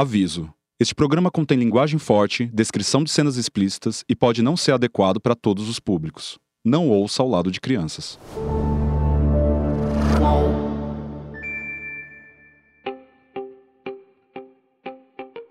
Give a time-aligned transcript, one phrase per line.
[0.00, 0.48] Aviso:
[0.80, 5.34] este programa contém linguagem forte, descrição de cenas explícitas e pode não ser adequado para
[5.34, 6.38] todos os públicos.
[6.64, 8.18] Não ouça ao lado de crianças.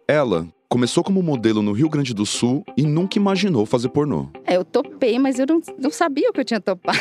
[0.08, 4.32] Ela começou como modelo no Rio Grande do Sul e nunca imaginou fazer pornô.
[4.46, 6.98] É, eu topei, mas eu não, não sabia o que eu tinha topado.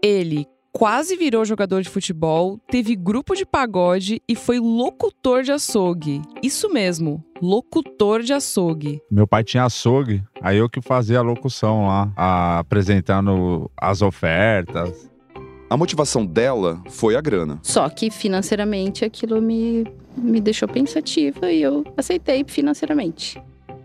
[0.00, 6.22] Ele quase virou jogador de futebol, teve grupo de pagode e foi locutor de açougue.
[6.42, 9.00] Isso mesmo, locutor de açougue.
[9.10, 15.10] Meu pai tinha açougue, aí eu que fazia a locução lá, a- apresentando as ofertas.
[15.68, 17.60] A motivação dela foi a grana.
[17.62, 19.84] Só que financeiramente aquilo me,
[20.16, 23.40] me deixou pensativa e eu aceitei financeiramente.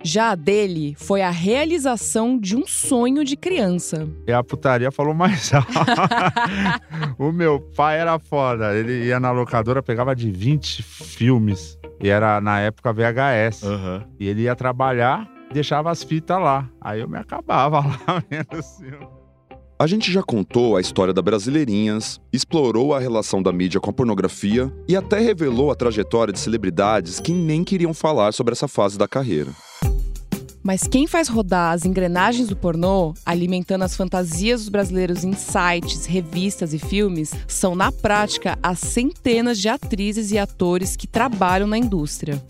[0.06, 4.08] Já a dele foi a realização de um sonho de criança.
[4.28, 5.68] E a putaria falou mais alto.
[7.18, 8.76] o meu pai era foda.
[8.76, 11.80] Ele ia na locadora, pegava de 20 filmes.
[12.00, 13.64] E era na época VHS.
[14.20, 16.70] E ele ia trabalhar, deixava as fitas lá.
[16.80, 19.10] Aí eu me acabava lá vendo filmes.
[19.80, 23.94] A gente já contou a história da Brasileirinhas, explorou a relação da mídia com a
[23.94, 29.00] pornografia e até revelou a trajetória de celebridades que nem queriam falar sobre essa fase
[29.00, 29.52] da carreira.
[30.66, 36.08] Mas quem faz rodar as engrenagens do pornô, alimentando as fantasias dos brasileiros em sites,
[36.08, 41.78] revistas e filmes, são na prática as centenas de atrizes e atores que trabalham na
[41.78, 42.44] indústria.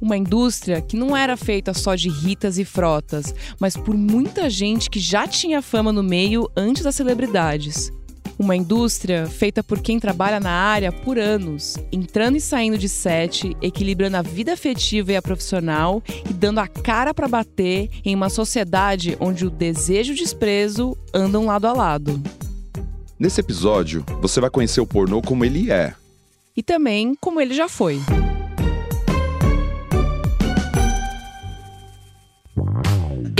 [0.00, 4.88] Uma indústria que não era feita só de ritas e frotas, mas por muita gente
[4.88, 7.90] que já tinha fama no meio antes das celebridades.
[8.38, 13.56] Uma indústria feita por quem trabalha na área por anos, entrando e saindo de set,
[13.60, 18.30] equilibrando a vida afetiva e a profissional e dando a cara para bater em uma
[18.30, 22.22] sociedade onde o desejo e o desprezo andam lado a lado.
[23.18, 25.94] Nesse episódio, você vai conhecer o pornô como ele é.
[26.56, 28.00] E também como ele já foi.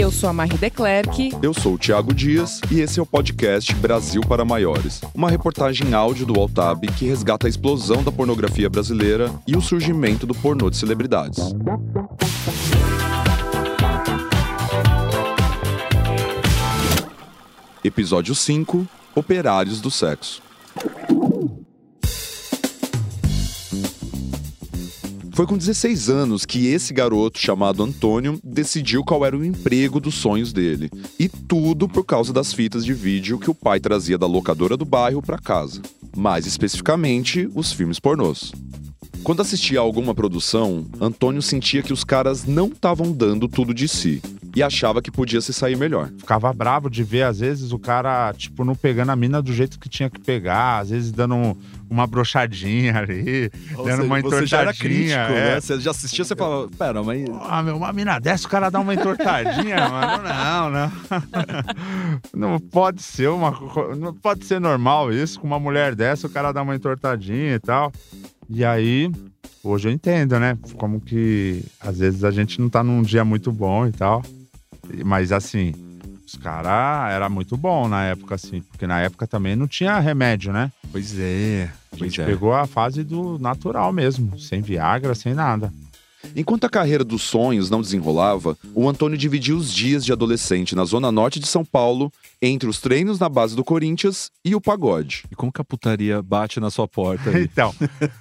[0.09, 3.75] Eu sou a Marie Declerc Eu sou o Thiago Dias e esse é o podcast
[3.75, 9.31] Brasil para Maiores, uma reportagem áudio do Altab que resgata a explosão da pornografia brasileira
[9.47, 11.55] e o surgimento do pornô de celebridades.
[17.85, 20.48] Episódio 5 Operários do Sexo.
[25.39, 30.17] Foi com 16 anos que esse garoto chamado Antônio decidiu qual era o emprego dos
[30.17, 30.91] sonhos dele.
[31.17, 34.85] E tudo por causa das fitas de vídeo que o pai trazia da locadora do
[34.85, 35.81] bairro para casa.
[36.17, 38.51] Mais especificamente, os filmes pornôs.
[39.23, 43.87] Quando assistia a alguma produção, Antônio sentia que os caras não estavam dando tudo de
[43.87, 44.21] si
[44.59, 46.09] e achava que podia se sair melhor.
[46.19, 49.79] Ficava bravo de ver, às vezes, o cara, tipo, não pegando a mina do jeito
[49.79, 51.57] que tinha que pegar, às vezes dando um-
[51.91, 53.51] uma brochadinha ali,
[53.85, 55.17] dando uma entortadinha.
[55.31, 55.61] é.
[55.61, 57.25] Você já assistia, você falava, pera, mas...
[57.49, 60.23] Ah, meu, uma mina dessa, o cara dá uma entortadinha, mano.
[60.25, 62.53] Não, não.
[62.53, 63.51] Não pode ser uma.
[63.97, 65.41] Não pode ser normal isso.
[65.41, 67.93] Com uma mulher dessa, o cara dá uma entortadinha e tal.
[68.51, 69.11] E aí,
[69.63, 70.59] hoje eu entendo, né?
[70.77, 74.23] Como que às vezes a gente não tá num dia muito bom e tal.
[75.05, 75.75] Mas assim,
[76.27, 80.53] os caras era muito bom na época, assim, porque na época também não tinha remédio,
[80.53, 80.71] né?
[80.93, 85.73] Pois é, A gente pegou a fase do natural mesmo, sem Viagra, sem nada.
[86.35, 90.85] Enquanto a carreira dos sonhos não desenrolava, o Antônio dividia os dias de adolescente na
[90.85, 95.25] zona norte de São Paulo entre os treinos na base do Corinthians e o pagode.
[95.31, 97.49] E como que a putaria bate na sua porta aí?
[97.59, 97.75] Então,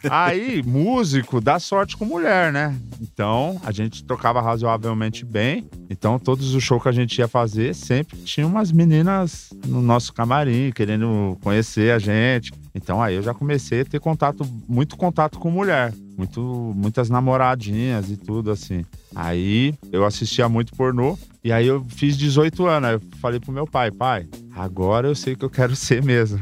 [0.09, 2.75] aí, músico dá sorte com mulher, né?
[2.99, 5.67] Então, a gente tocava razoavelmente bem.
[5.89, 10.13] Então, todos os shows que a gente ia fazer, sempre tinha umas meninas no nosso
[10.13, 12.51] camarim, querendo conhecer a gente.
[12.73, 15.93] Então, aí eu já comecei a ter contato, muito contato com mulher.
[16.17, 16.41] Muito,
[16.75, 18.83] muitas namoradinhas e tudo, assim.
[19.15, 21.15] Aí, eu assistia muito pornô.
[21.43, 22.89] E aí, eu fiz 18 anos.
[22.89, 26.39] Aí eu falei pro meu pai, pai, agora eu sei que eu quero ser mesmo.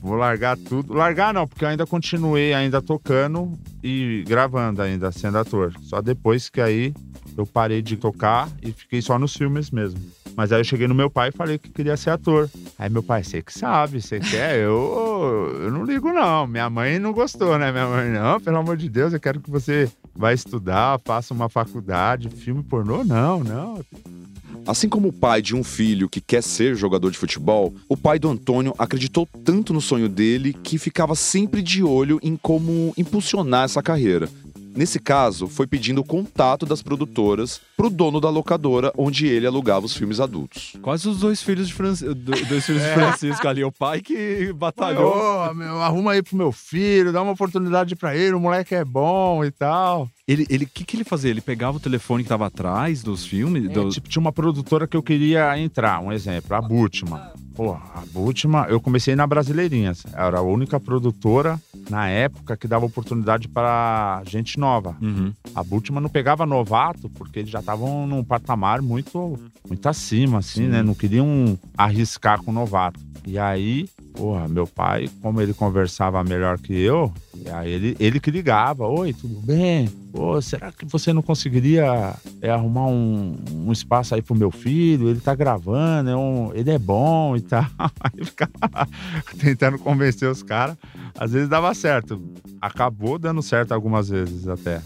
[0.00, 0.94] Vou largar tudo.
[0.94, 5.74] Largar não, porque eu ainda continuei ainda tocando e gravando ainda, sendo ator.
[5.82, 6.94] Só depois que aí
[7.36, 10.00] eu parei de tocar e fiquei só nos filmes mesmo.
[10.36, 12.48] Mas aí eu cheguei no meu pai e falei que queria ser ator.
[12.78, 14.56] Aí meu pai, você que sabe, você quer?
[14.58, 16.46] Eu, eu não ligo não.
[16.46, 17.70] Minha mãe não gostou, né?
[17.70, 21.48] Minha mãe, não, pelo amor de Deus, eu quero que você vá estudar, faça uma
[21.48, 23.84] faculdade, filme pornô, não, não.
[24.66, 28.18] Assim como o pai de um filho que quer ser jogador de futebol, o pai
[28.18, 33.64] do Antônio acreditou tanto no sonho dele que ficava sempre de olho em como impulsionar
[33.64, 34.28] essa carreira.
[34.74, 39.86] Nesse caso, foi pedindo o contato das produtoras pro dono da locadora onde ele alugava
[39.86, 40.74] os filmes adultos.
[40.80, 42.04] Quase os dois filhos de, Franci...
[42.06, 42.14] do-
[42.46, 43.64] dois filhos de Francisco ali.
[43.64, 45.54] O pai que batalhou.
[45.54, 49.44] Meu, arruma aí pro meu filho, dá uma oportunidade pra ele, o moleque é bom
[49.44, 50.08] e tal.
[50.26, 51.30] Ele, ele, que que ele fazia?
[51.30, 53.64] Ele pegava o telefone que tava atrás dos filmes?
[53.64, 57.32] É, do- tipo, tinha uma produtora que eu queria entrar, um exemplo, a Butma.
[57.54, 60.04] Pô, a Butma, eu comecei na Brasileirinhas.
[60.14, 64.96] Era a única produtora na época que dava oportunidade para gente nova.
[65.00, 65.32] Uhum.
[65.54, 69.38] A Butma não pegava novato, porque eles já estavam num patamar muito,
[69.68, 70.82] muito acima, assim, né?
[70.82, 73.00] Não queriam arriscar com novato.
[73.26, 73.88] E aí,
[74.20, 77.10] porra, meu pai, como ele conversava melhor que eu,
[77.54, 79.88] aí ele, ele que ligava: Oi, tudo bem?
[80.12, 83.34] Pô, será que você não conseguiria é, arrumar um,
[83.66, 85.08] um espaço aí pro meu filho?
[85.08, 87.64] Ele tá gravando, é um- ele é bom e tal.
[88.02, 88.88] Aí ficava
[89.38, 90.76] tentando convencer os caras.
[91.18, 92.20] Às vezes dava certo.
[92.60, 94.82] Acabou dando certo algumas vezes até.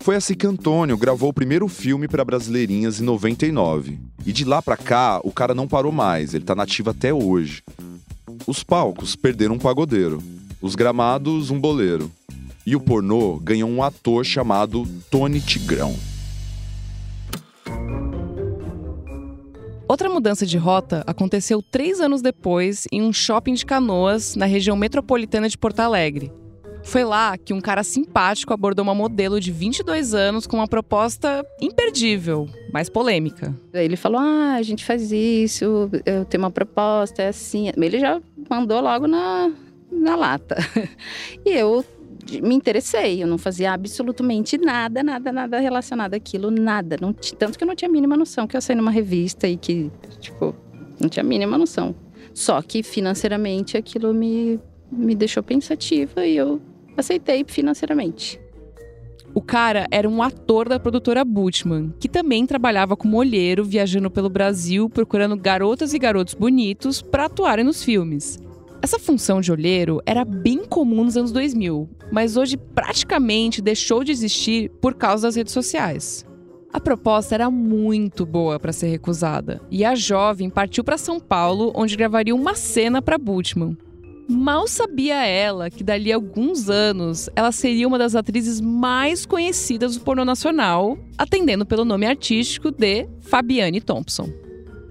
[0.00, 3.98] Foi assim que Antônio gravou o primeiro filme para Brasileirinhas em 99.
[4.26, 7.62] E de lá pra cá, o cara não parou mais, ele tá nativo até hoje.
[8.46, 10.22] Os palcos perderam um pagodeiro,
[10.60, 12.12] os gramados um boleiro.
[12.66, 15.96] E o pornô ganhou um ator chamado Tony Tigrão.
[19.88, 24.76] Outra mudança de rota aconteceu três anos depois em um shopping de canoas na região
[24.76, 26.30] metropolitana de Porto Alegre.
[26.84, 31.44] Foi lá que um cara simpático abordou uma modelo de 22 anos com uma proposta
[31.60, 33.54] imperdível, mas polêmica.
[33.72, 37.70] Ele falou: Ah, a gente faz isso, eu tenho uma proposta, é assim.
[37.76, 39.50] Ele já mandou logo na,
[39.90, 40.56] na lata.
[41.44, 41.84] E eu
[42.42, 46.96] me interessei, eu não fazia absolutamente nada, nada, nada relacionado àquilo, nada.
[47.00, 49.56] Não, tanto que eu não tinha a mínima noção que eu saí numa revista e
[49.56, 49.90] que,
[50.20, 50.54] tipo,
[51.00, 51.94] não tinha a mínima noção.
[52.32, 54.58] Só que financeiramente aquilo me,
[54.90, 56.60] me deixou pensativa e eu
[56.96, 58.40] aceitei financeiramente.
[59.34, 64.30] O cara era um ator da produtora Butman, que também trabalhava como olheiro, viajando pelo
[64.30, 68.38] Brasil procurando garotas e garotos bonitos para atuarem nos filmes.
[68.80, 74.12] Essa função de olheiro era bem comum nos anos 2000, mas hoje praticamente deixou de
[74.12, 76.24] existir por causa das redes sociais.
[76.72, 81.72] A proposta era muito boa para ser recusada, e a jovem partiu para São Paulo,
[81.74, 83.76] onde gravaria uma cena para Butman.
[84.28, 89.96] Mal sabia ela que dali a alguns anos ela seria uma das atrizes mais conhecidas
[89.96, 94.43] do pornô nacional, atendendo pelo nome artístico de Fabiane Thompson.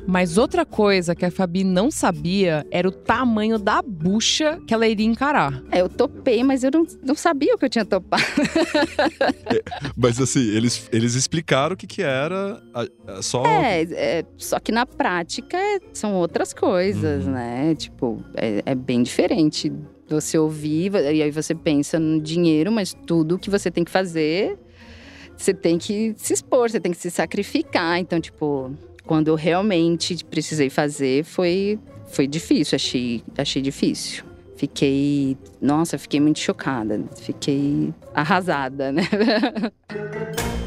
[0.06, 4.86] Mas outra coisa que a Fabi não sabia era o tamanho da bucha que ela
[4.88, 5.64] iria encarar.
[5.72, 8.24] É, eu topei, mas eu não, não sabia o que eu tinha topado.
[9.96, 13.46] Mas assim, eles, eles explicaram o que, que era a- a- só.
[13.46, 17.34] É, é, só que na prática é- são outras coisas, Uhum.
[17.34, 17.76] né?
[17.76, 19.72] Tipo, é, é bem diferente
[20.08, 24.58] você ouvir, e aí você pensa no dinheiro, mas tudo que você tem que fazer,
[25.36, 28.00] você tem que se expor, você tem que se sacrificar.
[28.00, 28.72] Então, tipo,
[29.06, 34.24] quando eu realmente precisei fazer, foi, foi difícil, achei, achei difícil.
[34.56, 39.04] Fiquei, nossa, fiquei muito chocada, fiquei arrasada, né?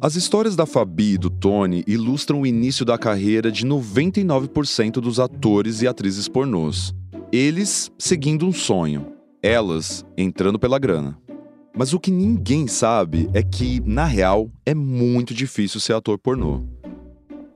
[0.00, 5.18] As histórias da Fabi e do Tony ilustram o início da carreira de 99% dos
[5.18, 6.94] atores e atrizes pornôs.
[7.32, 9.12] Eles seguindo um sonho,
[9.42, 11.18] elas entrando pela grana.
[11.76, 16.64] Mas o que ninguém sabe é que, na real, é muito difícil ser ator pornô.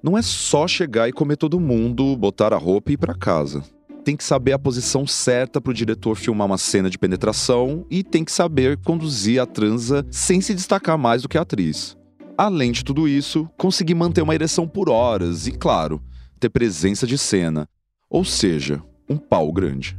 [0.02, 3.62] Não é só chegar e comer todo mundo, botar a roupa e ir pra casa.
[4.04, 8.24] Tem que saber a posição certa pro diretor filmar uma cena de penetração e tem
[8.24, 11.96] que saber conduzir a transa sem se destacar mais do que a atriz.
[12.36, 16.02] Além de tudo isso, conseguir manter uma ereção por horas e, claro,
[16.40, 17.68] ter presença de cena.
[18.10, 19.96] Ou seja, um pau grande.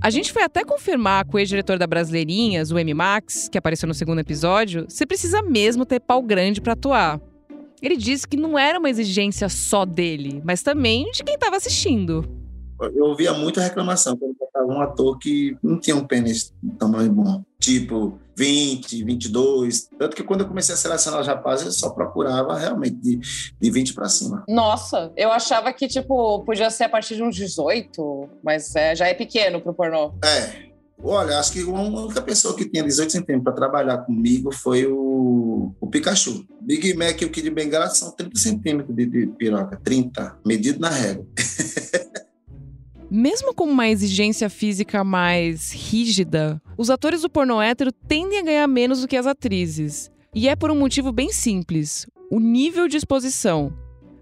[0.00, 2.94] A gente foi até confirmar com o ex-diretor da Brasileirinhas, o M.
[2.94, 7.20] Max, que apareceu no segundo episódio, se precisa mesmo ter pau grande pra atuar.
[7.80, 12.45] Ele disse que não era uma exigência só dele, mas também de quem estava assistindo.
[12.80, 17.42] Eu ouvia muita reclamação quando botava um ator que não tinha um pênis tamanho bom.
[17.58, 19.88] Tipo, 20, 22.
[19.98, 23.18] Tanto que quando eu comecei a selecionar os rapazes, eu só procurava realmente de,
[23.60, 24.44] de 20 para cima.
[24.48, 29.08] Nossa, eu achava que, tipo, podia ser a partir de uns 18, mas é, já
[29.08, 30.12] é pequeno pro pornô.
[30.22, 30.66] É.
[31.02, 35.74] Olha, acho que a única pessoa que tinha 18 centímetros para trabalhar comigo foi o,
[35.78, 36.44] o Pikachu.
[36.60, 39.78] Big Mac e o Kid Bengala são 30 centímetros de, de piroca.
[39.82, 41.26] 30, medido na régua.
[43.16, 48.66] Mesmo com uma exigência física mais rígida, os atores do pornô hétero tendem a ganhar
[48.66, 50.10] menos do que as atrizes.
[50.34, 53.72] E é por um motivo bem simples: o nível de exposição.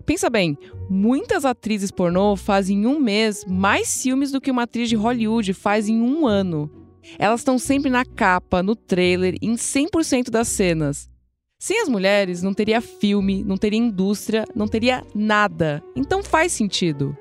[0.06, 0.56] Pensa bem,
[0.88, 5.52] muitas atrizes pornô fazem em um mês mais filmes do que uma atriz de Hollywood
[5.54, 6.70] faz em um ano.
[7.18, 11.10] Elas estão sempre na capa, no trailer, em 100% das cenas.
[11.58, 15.82] Sem as mulheres, não teria filme, não teria indústria, não teria nada.
[15.96, 17.18] Então faz sentido.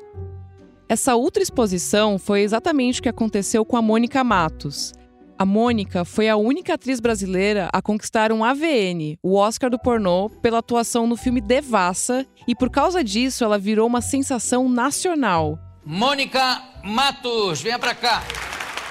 [0.88, 4.94] Essa ultra exposição foi exatamente o que aconteceu com a Mônica Matos.
[5.38, 10.30] A Mônica foi a única atriz brasileira a conquistar um AVN, o Oscar do pornô,
[10.30, 15.58] pela atuação no filme Devassa, e por causa disso ela virou uma sensação nacional.
[15.86, 18.24] Mônica Matos, venha pra cá.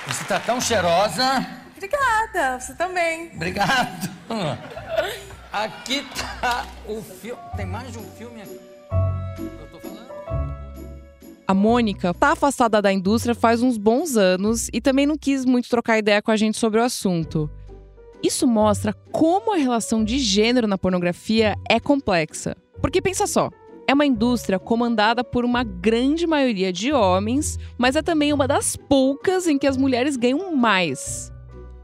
[0.06, 1.46] Você tá tão cheirosa.
[1.76, 3.30] Obrigada, você também.
[3.34, 4.10] Obrigado.
[5.52, 6.04] Aqui
[6.40, 7.40] tá o filme.
[7.56, 8.71] Tem mais de um filme aqui.
[11.46, 15.68] A Mônica tá afastada da indústria faz uns bons anos e também não quis muito
[15.68, 17.50] trocar ideia com a gente sobre o assunto.
[18.22, 22.56] Isso mostra como a relação de gênero na pornografia é complexa.
[22.80, 23.50] Porque pensa só,
[23.86, 28.76] é uma indústria comandada por uma grande maioria de homens, mas é também uma das
[28.76, 31.31] poucas em que as mulheres ganham mais.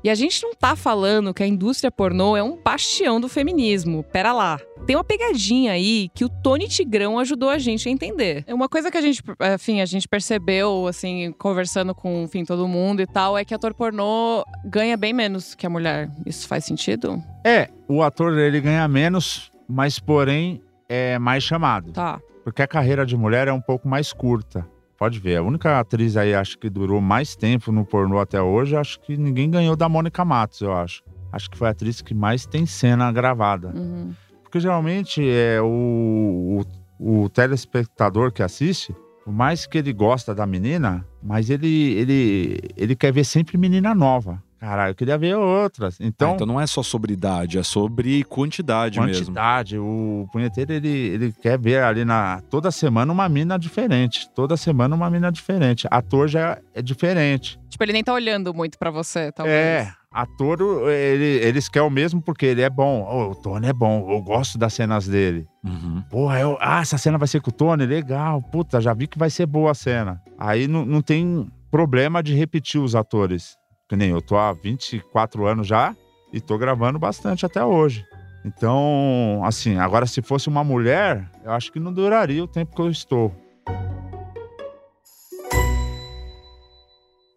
[0.08, 4.02] E a gente não tá falando que a indústria pornô é um bastião do feminismo.
[4.02, 4.58] Pera lá.
[4.86, 8.42] Tem uma pegadinha aí que o Tony Tigrão ajudou a gente a entender.
[8.48, 9.22] Uma coisa que a gente,
[9.54, 13.74] enfim, a gente percebeu, assim, conversando com, enfim, todo mundo e tal, é que ator
[13.74, 16.08] pornô ganha bem menos que a mulher.
[16.24, 17.22] Isso faz sentido?
[17.44, 21.92] É, o ator ele ganha menos, mas porém é mais chamado.
[21.92, 22.18] Tá.
[22.42, 24.66] Porque a carreira de mulher é um pouco mais curta.
[24.98, 28.74] Pode ver, a única atriz aí, acho que durou mais tempo no pornô até hoje,
[28.74, 31.04] acho que ninguém ganhou da Mônica Matos, eu acho.
[31.30, 33.68] Acho que foi a atriz que mais tem cena gravada.
[33.68, 34.12] Uhum.
[34.42, 36.64] Porque geralmente é o,
[36.98, 38.92] o, o telespectador que assiste,
[39.24, 43.94] por mais que ele gosta da menina, mas ele, ele, ele quer ver sempre menina
[43.94, 44.42] nova.
[44.58, 46.00] Caralho, eu queria ver outras.
[46.00, 49.26] Então, Ah, então não é só sobre idade, é sobre quantidade, mesmo.
[49.26, 49.78] quantidade.
[49.78, 54.28] O punheteiro, ele, ele quer ver ali na toda semana uma mina diferente.
[54.34, 55.86] Toda semana uma mina diferente.
[55.90, 57.58] Ator já é diferente.
[57.68, 59.54] Tipo, ele nem tá olhando muito pra você, talvez.
[59.56, 60.58] É, ator,
[60.90, 63.02] ele, eles querem o mesmo porque ele é bom.
[63.02, 65.46] Ô, o Tony é bom, eu gosto das cenas dele.
[65.64, 66.02] Uhum.
[66.10, 67.86] Porra, eu, ah, essa cena vai ser com o Tony?
[67.86, 70.20] Legal, puta, já vi que vai ser boa a cena.
[70.36, 73.56] Aí não, não tem problema de repetir os atores.
[73.88, 75.96] Que nem eu tô há 24 anos já
[76.32, 78.04] e tô gravando bastante até hoje.
[78.44, 82.82] Então, assim, agora se fosse uma mulher, eu acho que não duraria o tempo que
[82.82, 83.34] eu estou.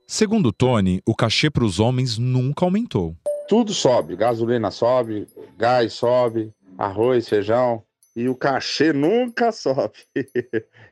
[0.08, 3.16] Segundo Tony, o cachê para os homens nunca aumentou.
[3.48, 5.26] Tudo sobe, gasolina sobe,
[5.58, 7.82] gás sobe, arroz, feijão.
[8.14, 10.00] E o cachê nunca sobe.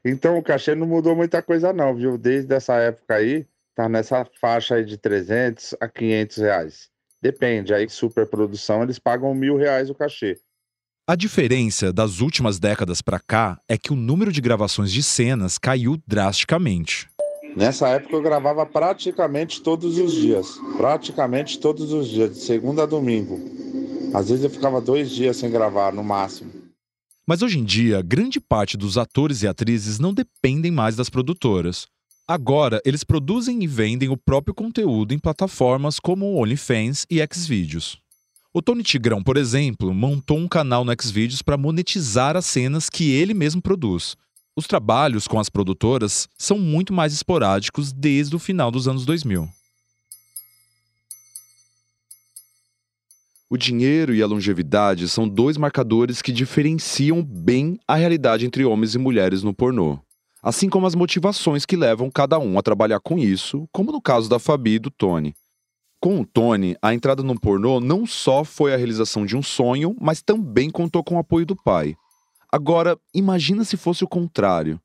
[0.06, 2.18] então o cachê não mudou muita coisa não, viu?
[2.18, 3.46] Desde essa época aí,
[3.80, 6.90] tá nessa faixa aí de 300 a 500 reais.
[7.22, 10.38] Depende, aí superprodução eles pagam mil reais o cachê.
[11.08, 15.58] A diferença das últimas décadas para cá é que o número de gravações de cenas
[15.58, 17.08] caiu drasticamente.
[17.56, 20.60] Nessa época eu gravava praticamente todos os dias.
[20.76, 23.40] Praticamente todos os dias, de segunda a domingo.
[24.14, 26.52] Às vezes eu ficava dois dias sem gravar, no máximo.
[27.26, 31.88] Mas hoje em dia, grande parte dos atores e atrizes não dependem mais das produtoras.
[32.32, 38.00] Agora, eles produzem e vendem o próprio conteúdo em plataformas como OnlyFans e Xvideos.
[38.54, 43.10] O Tony Tigrão, por exemplo, montou um canal no Xvideos para monetizar as cenas que
[43.10, 44.16] ele mesmo produz.
[44.56, 49.50] Os trabalhos com as produtoras são muito mais esporádicos desde o final dos anos 2000.
[53.50, 58.94] O dinheiro e a longevidade são dois marcadores que diferenciam bem a realidade entre homens
[58.94, 60.00] e mulheres no pornô.
[60.42, 64.30] Assim como as motivações que levam cada um a trabalhar com isso, como no caso
[64.30, 65.34] da Fabi e do Tony.
[66.02, 69.96] Com o Tony, a entrada no pornô não só foi a realização de um sonho,
[70.00, 71.94] mas também contou com o apoio do pai.
[72.50, 74.80] Agora, imagina se fosse o contrário.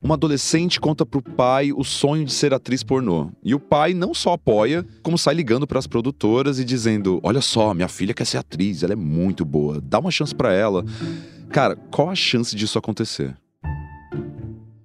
[0.00, 3.32] Uma adolescente conta pro pai o sonho de ser atriz pornô.
[3.42, 7.42] E o pai não só apoia, como sai ligando para as produtoras e dizendo: Olha
[7.42, 10.84] só, minha filha quer ser atriz, ela é muito boa, dá uma chance para ela.
[11.50, 13.36] Cara, qual a chance disso acontecer?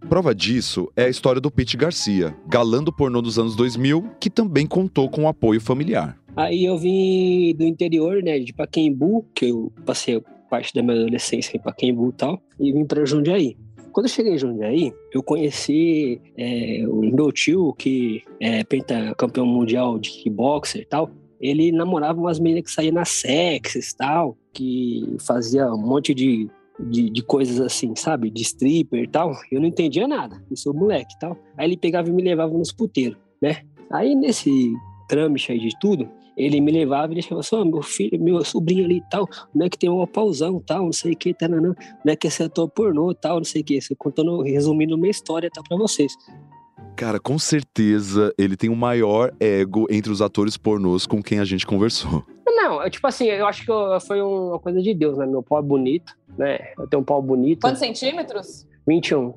[0.09, 4.29] Prova disso é a história do Pete Garcia, galã do pornô dos anos 2000, que
[4.29, 6.17] também contou com o apoio familiar.
[6.35, 11.57] Aí eu vim do interior, né, de Paquembu, que eu passei parte da minha adolescência
[11.57, 13.57] em Paquembu e tal, e vim para Jundiaí.
[13.91, 19.97] Quando eu cheguei em Jundiaí, eu conheci é, o meu tio, que é pentacampeão mundial
[19.97, 21.09] de kickboxer e tal.
[21.39, 26.50] Ele namorava umas meninas que saíam nas sexes e tal, que fazia um monte de,
[26.79, 28.29] de, de, coisas assim, sabe?
[28.29, 29.32] De stripper e tal.
[29.51, 31.38] Eu não entendia nada, eu sou moleque e tal.
[31.58, 33.63] Aí ele pegava e me levava nos puteiros, né?
[33.91, 34.74] Aí nesse
[35.08, 38.84] trâmite aí de tudo, ele me levava e deixava assim, oh, meu filho, meu sobrinho
[38.84, 41.48] ali e tal, não é que tem um pauzão tal, não sei o que, tá,
[41.48, 41.75] não, não
[42.08, 45.62] é que esse ator pornô tal, não sei o que, contando, resumindo minha história tá
[45.67, 46.13] para vocês.
[46.96, 51.46] Cara, com certeza ele tem o maior ego entre os atores pornôs com quem a
[51.46, 52.24] gente conversou.
[52.55, 55.25] Não, eu, tipo assim, eu acho que eu, foi uma coisa de Deus, né?
[55.25, 56.74] Meu pau é bonito, né?
[56.77, 57.59] Eu tenho um pau bonito.
[57.62, 58.65] Quantos centímetros?
[58.88, 59.33] 21.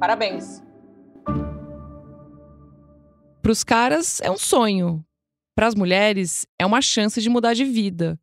[0.00, 0.60] Parabéns.
[3.40, 5.04] Para os caras é um sonho.
[5.54, 8.18] Para as mulheres é uma chance de mudar de vida.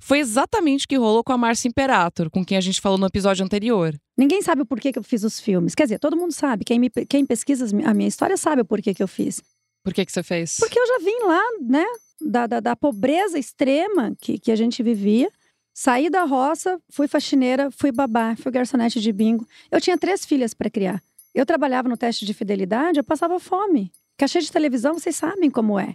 [0.00, 3.06] Foi exatamente o que rolou com a Márcia Imperator, com quem a gente falou no
[3.06, 3.94] episódio anterior.
[4.16, 5.74] Ninguém sabe o porquê que eu fiz os filmes.
[5.74, 6.64] Quer dizer, todo mundo sabe.
[6.64, 9.40] Quem, me, quem pesquisa a minha história sabe o porquê que eu fiz.
[9.84, 10.56] Por que, que você fez?
[10.58, 11.84] Porque eu já vim lá, né?
[12.24, 15.30] Da, da, da pobreza extrema que, que a gente vivia.
[15.74, 19.46] Saí da roça, fui faxineira, fui babá, fui garçonete de bingo.
[19.70, 21.02] Eu tinha três filhas para criar.
[21.34, 23.90] Eu trabalhava no teste de fidelidade, eu passava fome.
[24.18, 25.94] Cachê de televisão, vocês sabem como é.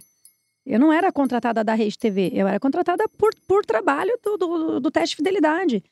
[0.66, 4.80] Eu não era contratada da Rede TV, eu era contratada por, por trabalho do, do,
[4.80, 5.82] do teste de fidelidade.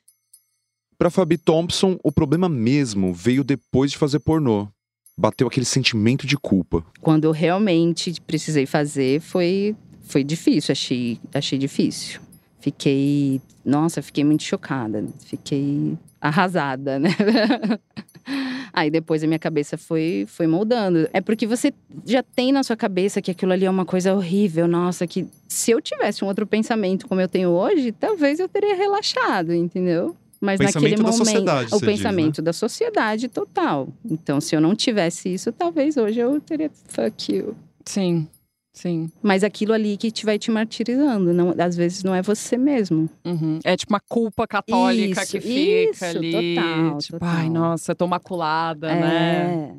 [0.98, 4.68] Para Fabi Thompson, o problema mesmo veio depois de fazer pornô.
[5.16, 6.84] Bateu aquele sentimento de culpa.
[7.00, 9.74] Quando eu realmente precisei fazer, foi,
[10.06, 12.20] foi difícil, achei, achei difícil.
[12.60, 17.10] Fiquei, nossa, fiquei muito chocada, fiquei arrasada, né?
[18.72, 21.08] Aí depois a minha cabeça foi, foi moldando.
[21.12, 21.72] É porque você
[22.04, 24.66] já tem na sua cabeça que aquilo ali é uma coisa horrível.
[24.68, 28.75] Nossa, que se eu tivesse um outro pensamento como eu tenho hoje, talvez eu teria
[28.75, 30.16] relaxado, entendeu?
[30.40, 32.44] Mas naquele momento, o pensamento diz, né?
[32.44, 33.88] da sociedade total.
[34.04, 37.56] Então, se eu não tivesse isso, talvez hoje eu teria fuck you.
[37.84, 38.28] Sim.
[38.76, 39.11] Sim.
[39.23, 43.09] Mas aquilo ali que te vai te martirizando, não, às vezes não é você mesmo.
[43.25, 43.59] Uhum.
[43.64, 46.54] É tipo uma culpa católica isso, que fica isso, ali.
[46.54, 47.28] Total, tipo, total.
[47.28, 49.00] ai, nossa, eu tô maculada, é.
[49.00, 49.76] né?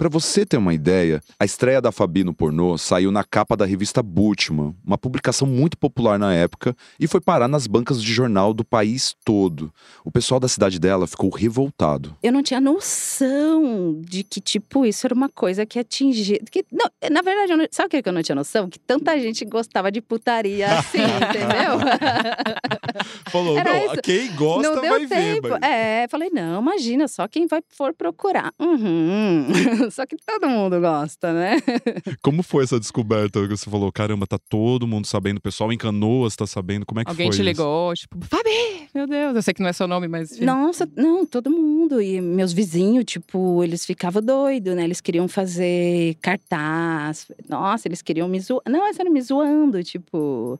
[0.00, 3.66] Para você ter uma ideia, a estreia da Fabi no pornô saiu na capa da
[3.66, 8.54] revista Bultmann, uma publicação muito popular na época, e foi parar nas bancas de jornal
[8.54, 9.70] do país todo.
[10.02, 12.16] O pessoal da cidade dela ficou revoltado.
[12.22, 16.40] Eu não tinha noção de que, tipo, isso era uma coisa que atingia.
[16.50, 18.70] Que, não, na verdade, não, sabe o que eu não tinha noção?
[18.70, 21.76] Que tanta gente gostava de putaria assim, entendeu?
[23.30, 24.02] Falou, Era não, isso.
[24.02, 25.42] quem gosta não deu vai tempo.
[25.42, 25.58] ver.
[25.60, 25.70] Mas...
[25.70, 28.52] É, falei, não, imagina, só quem vai for procurar.
[28.58, 29.46] Uhum.
[29.90, 31.56] Só que todo mundo gosta, né?
[32.22, 33.90] Como foi essa descoberta que você falou?
[33.92, 36.86] Caramba, tá todo mundo sabendo, o pessoal em Canoas tá sabendo.
[36.86, 37.42] Como é que Alguém foi te isso?
[37.42, 40.32] ligou, tipo, Fabi, meu Deus, eu sei que não é seu nome, mas.
[40.32, 40.44] enfim.
[40.44, 42.00] Nossa, não, todo mundo.
[42.00, 44.84] E meus vizinhos, tipo, eles ficavam doidos, né?
[44.84, 47.26] Eles queriam fazer cartaz.
[47.48, 48.62] Nossa, eles queriam me zoar.
[48.68, 50.58] Não, eles eram me zoando, tipo.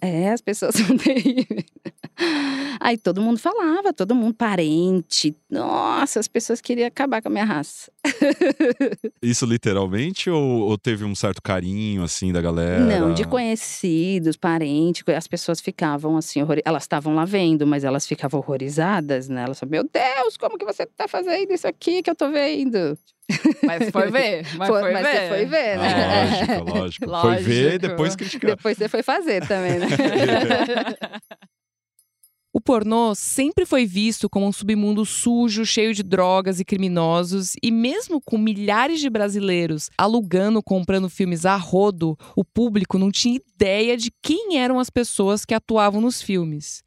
[0.00, 1.64] É, as pessoas são terríveis.
[2.80, 5.36] Aí todo mundo falava, todo mundo parente.
[5.50, 7.90] Nossa, as pessoas queriam acabar com a minha raça.
[9.22, 12.84] Isso literalmente ou, ou teve um certo carinho, assim, da galera?
[12.84, 16.58] Não, de conhecidos, parentes, as pessoas ficavam assim, horror...
[16.64, 19.44] elas estavam lá vendo, mas elas ficavam horrorizadas, né?
[19.44, 22.98] Elas falavam, meu Deus, como que você tá fazendo isso aqui que eu tô vendo?
[23.64, 25.12] Mas foi ver, mas foi, mas ver.
[25.12, 25.88] você foi ver, né?
[25.88, 27.20] Ah, lógico, lógico.
[27.20, 27.88] Foi ver e Lógico.
[27.88, 28.50] depois criticar.
[28.56, 29.86] Depois você foi fazer também, né?
[32.52, 37.70] O pornô sempre foi visto como um submundo sujo, cheio de drogas e criminosos, e
[37.70, 43.94] mesmo com milhares de brasileiros alugando, comprando filmes a rodo, o público não tinha ideia
[43.94, 46.82] de quem eram as pessoas que atuavam nos filmes.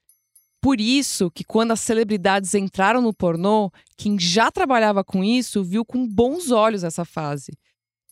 [0.61, 5.85] Por isso que quando as celebridades entraram no pornô, quem já trabalhava com isso viu
[5.85, 7.53] com bons olhos essa fase.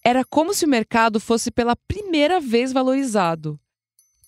[0.03, 3.59] Era como se o mercado fosse pela primeira vez valorizado.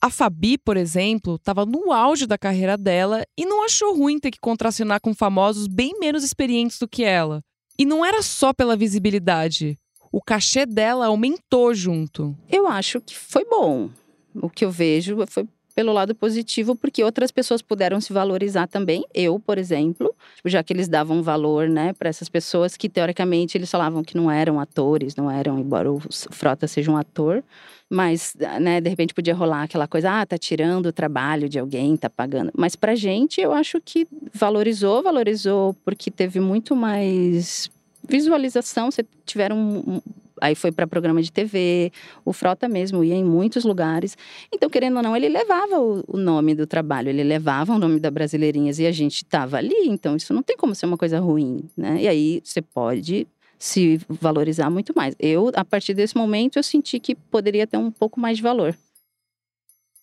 [0.01, 4.32] A Fabi, por exemplo, estava no auge da carreira dela e não achou ruim ter
[4.32, 7.41] que contracionar com famosos bem menos experientes do que ela.
[7.77, 9.79] E não era só pela visibilidade.
[10.12, 12.36] O cachê dela aumentou junto.
[12.49, 13.89] Eu acho que foi bom.
[14.36, 15.47] O que eu vejo foi
[15.79, 19.05] pelo lado positivo, porque outras pessoas puderam se valorizar também.
[19.13, 23.57] Eu, por exemplo, tipo, já que eles davam valor, né, para essas pessoas que teoricamente
[23.57, 27.41] eles falavam que não eram atores, não eram, embora o Frota seja um ator,
[27.89, 31.95] mas, né, de repente podia rolar aquela coisa, ah, tá tirando o trabalho de alguém,
[31.95, 32.51] tá pagando.
[32.57, 37.71] Mas pra gente, eu acho que valorizou, valorizou, porque teve muito mais
[38.05, 38.89] visualização,
[39.25, 40.01] tiveram
[40.41, 41.91] aí foi para programa de TV,
[42.25, 44.17] o Frota mesmo ia em muitos lugares.
[44.54, 47.99] Então, querendo ou não, ele levava o, o nome do trabalho, ele levava o nome
[47.99, 51.19] da Brasileirinhas e a gente estava ali, então isso não tem como ser uma coisa
[51.19, 52.02] ruim, né?
[52.02, 55.13] E aí você pode se valorizar muito mais.
[55.19, 58.75] Eu, a partir desse momento, eu senti que poderia ter um pouco mais de valor.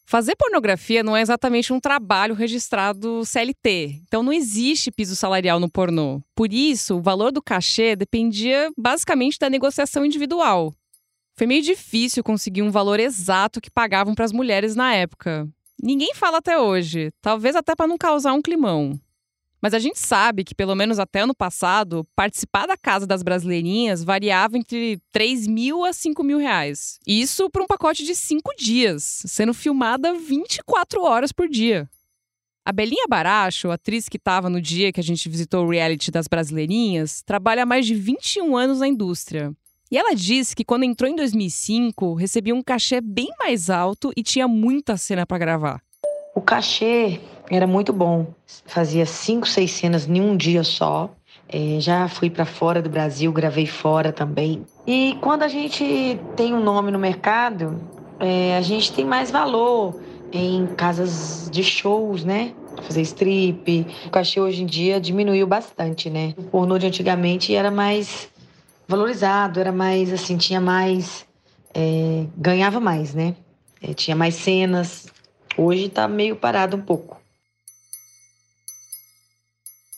[0.08, 5.68] Fazer pornografia não é exatamente um trabalho registrado CLT, então não existe piso salarial no
[5.68, 6.22] pornô.
[6.32, 10.72] Por isso, o valor do cachê dependia basicamente da negociação individual.
[11.36, 15.48] Foi meio difícil conseguir um valor exato que pagavam para as mulheres na época.
[15.82, 18.92] Ninguém fala até hoje, talvez até para não causar um climão.
[19.60, 24.04] Mas a gente sabe que, pelo menos até ano passado, participar da Casa das Brasileirinhas
[24.04, 26.98] variava entre 3 mil a 5 mil reais.
[27.06, 31.88] Isso por um pacote de cinco dias, sendo filmada 24 horas por dia.
[32.64, 36.26] A Belinha Baracho, atriz que estava no dia que a gente visitou o reality das
[36.26, 39.52] Brasileirinhas, trabalha há mais de 21 anos na indústria.
[39.88, 44.22] E ela disse que quando entrou em 2005, recebia um cachê bem mais alto e
[44.22, 45.80] tinha muita cena para gravar.
[46.34, 48.26] O cachê era muito bom.
[48.66, 51.10] Fazia cinco, seis cenas em um dia só.
[51.48, 54.64] É, já fui para fora do Brasil, gravei fora também.
[54.86, 57.80] E quando a gente tem um nome no mercado,
[58.18, 60.00] é, a gente tem mais valor
[60.32, 62.52] em casas de shows, né?
[62.82, 63.86] Fazer strip.
[64.06, 66.34] O cachê hoje em dia diminuiu bastante, né?
[66.36, 68.28] O pornô de antigamente era mais
[68.88, 71.24] valorizado, era mais assim, tinha mais.
[71.74, 73.34] É, ganhava mais, né?
[73.80, 75.06] É, tinha mais cenas.
[75.56, 77.18] Hoje tá meio parado um pouco.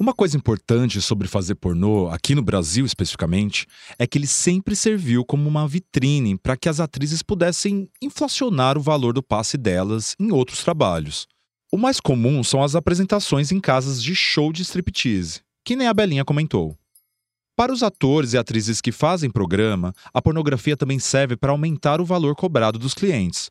[0.00, 3.66] Uma coisa importante sobre fazer pornô, aqui no Brasil especificamente,
[3.98, 8.80] é que ele sempre serviu como uma vitrine para que as atrizes pudessem inflacionar o
[8.80, 11.26] valor do passe delas em outros trabalhos.
[11.72, 15.94] O mais comum são as apresentações em casas de show de striptease, que nem a
[15.94, 16.76] Belinha comentou.
[17.56, 22.04] Para os atores e atrizes que fazem programa, a pornografia também serve para aumentar o
[22.04, 23.50] valor cobrado dos clientes.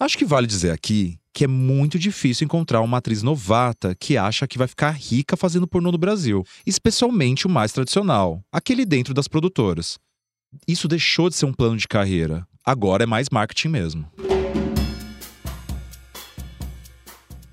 [0.00, 4.46] Acho que vale dizer aqui que é muito difícil encontrar uma atriz novata que acha
[4.46, 9.26] que vai ficar rica fazendo pornô no Brasil, especialmente o mais tradicional, aquele dentro das
[9.26, 9.98] produtoras.
[10.68, 14.06] Isso deixou de ser um plano de carreira, agora é mais marketing mesmo.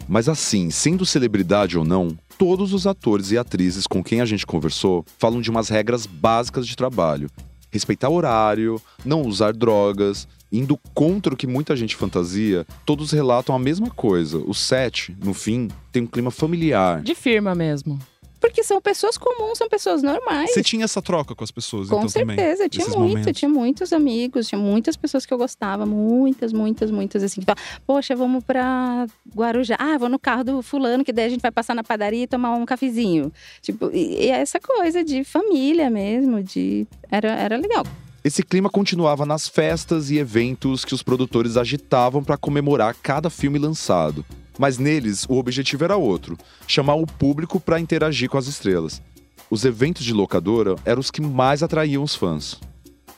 [0.07, 4.45] Mas assim, sendo celebridade ou não, todos os atores e atrizes com quem a gente
[4.45, 7.27] conversou falam de umas regras básicas de trabalho.
[7.71, 13.59] Respeitar horário, não usar drogas, indo contra o que muita gente fantasia, todos relatam a
[13.59, 14.37] mesma coisa.
[14.37, 17.01] O set, no fim, tem um clima familiar.
[17.01, 17.99] De firma mesmo.
[18.39, 20.53] Porque são pessoas comuns, são pessoas normais.
[20.53, 22.69] Você tinha essa troca com as pessoas, com então certeza, também?
[22.69, 23.39] tinha muito, momentos.
[23.39, 27.63] tinha muitos amigos, tinha muitas pessoas que eu gostava, muitas, muitas, muitas, assim, que falavam,
[27.87, 31.51] poxa, vamos pra Guarujá, ah, vou no carro do fulano, que daí a gente vai
[31.51, 33.31] passar na padaria e tomar um cafezinho.
[33.61, 36.85] Tipo, e, e essa coisa de família mesmo, de...
[37.09, 37.83] Era, era legal.
[38.25, 43.59] Esse clima continuava nas festas e eventos que os produtores agitavam para comemorar cada filme
[43.59, 44.25] lançado.
[44.57, 46.35] Mas neles, o objetivo era outro:
[46.65, 48.99] chamar o público para interagir com as estrelas.
[49.47, 52.59] Os eventos de locadora eram os que mais atraíam os fãs.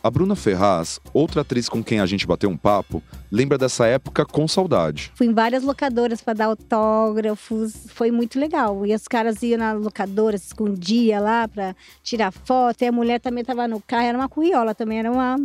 [0.03, 4.25] A Bruna Ferraz, outra atriz com quem a gente bateu um papo, lembra dessa época
[4.25, 5.11] com saudade.
[5.15, 8.85] Fui em várias locadoras para dar autógrafos, foi muito legal.
[8.85, 12.83] E os caras iam na locadora, se escondia lá para tirar foto.
[12.83, 15.37] E a mulher também estava no carro, era uma curriola também, era uma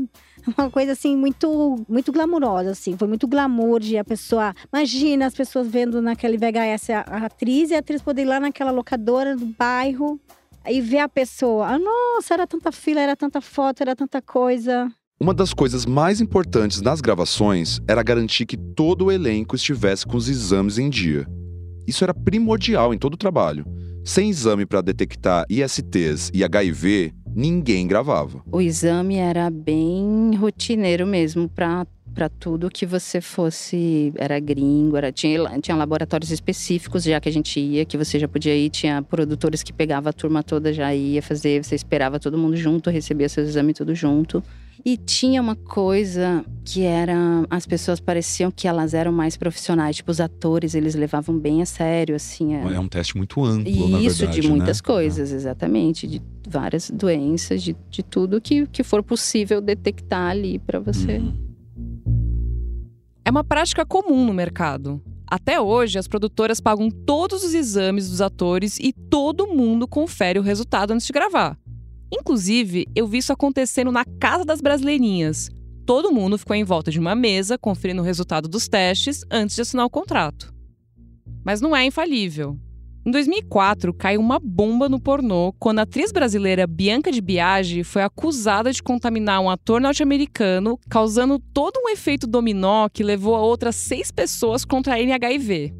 [0.56, 5.34] uma coisa assim muito muito glamurosa assim foi muito glamour de a pessoa imagina as
[5.34, 9.36] pessoas vendo naquele VHS a, a atriz e a atriz poder ir lá naquela locadora
[9.36, 10.20] do bairro
[10.68, 14.90] e ver a pessoa ah, nossa era tanta fila era tanta foto era tanta coisa
[15.22, 20.16] uma das coisas mais importantes nas gravações era garantir que todo o elenco estivesse com
[20.16, 21.28] os exames em dia.
[21.86, 23.64] Isso era primordial em todo o trabalho.
[24.04, 28.42] Sem exame para detectar ISTs e HIV, ninguém gravava.
[28.50, 35.10] O exame era bem rotineiro mesmo para para tudo que você fosse era gringo era
[35.10, 39.02] tinha, tinha laboratórios específicos já que a gente ia que você já podia ir tinha
[39.02, 43.28] produtores que pegava a turma toda já ia fazer você esperava todo mundo junto recebia
[43.28, 44.42] seus exames tudo junto
[44.84, 47.14] e tinha uma coisa que era.
[47.48, 49.96] As pessoas pareciam que elas eram mais profissionais.
[49.96, 52.54] Tipo, os atores, eles levavam bem a sério, assim.
[52.54, 53.70] É, é um teste muito amplo,
[54.00, 54.84] Isso, verdade, de muitas né?
[54.84, 56.06] coisas, exatamente.
[56.06, 61.18] De várias doenças, de, de tudo que, que for possível detectar ali para você.
[61.18, 61.51] Uhum.
[63.24, 65.00] É uma prática comum no mercado.
[65.26, 70.42] Até hoje, as produtoras pagam todos os exames dos atores e todo mundo confere o
[70.42, 71.56] resultado antes de gravar.
[72.12, 75.48] Inclusive, eu vi isso acontecendo na Casa das Brasileirinhas.
[75.86, 79.62] Todo mundo ficou em volta de uma mesa, conferindo o resultado dos testes antes de
[79.62, 80.52] assinar o contrato.
[81.44, 82.58] Mas não é infalível.
[83.04, 88.00] Em 2004, caiu uma bomba no pornô quando a atriz brasileira Bianca de Biagi foi
[88.00, 93.74] acusada de contaminar um ator norte-americano, causando todo um efeito dominó que levou a outras
[93.74, 95.74] seis pessoas contraírem HIV.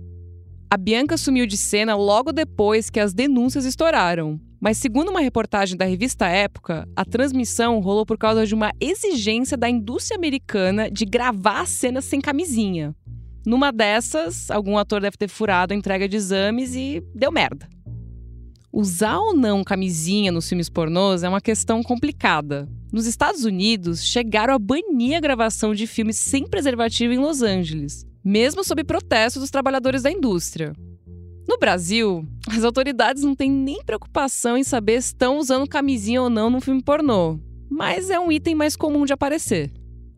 [0.69, 4.41] A Bianca sumiu de cena logo depois que as denúncias estouraram.
[4.61, 9.57] Mas, segundo uma reportagem da revista Época, a transmissão rolou por causa de uma exigência
[9.57, 12.97] da indústria americana de gravar as cenas sem camisinha.
[13.45, 17.69] Numa dessas, algum ator deve ter furado a entrega de exames e deu merda.
[18.73, 22.69] Usar ou não camisinha nos filmes pornôs é uma questão complicada.
[22.93, 28.07] Nos Estados Unidos, chegaram a banir a gravação de filmes sem preservativo em Los Angeles,
[28.25, 30.73] mesmo sob protesto dos trabalhadores da indústria.
[31.49, 36.31] No Brasil, as autoridades não têm nem preocupação em saber se estão usando camisinha ou
[36.31, 39.71] não num filme pornô, mas é um item mais comum de aparecer.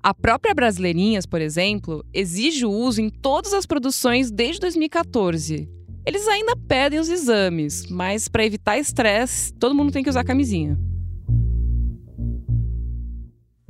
[0.05, 5.67] A própria Brasileirinhas, por exemplo, exige o uso em todas as produções desde 2014.
[6.05, 10.79] Eles ainda pedem os exames, mas para evitar estresse, todo mundo tem que usar camisinha.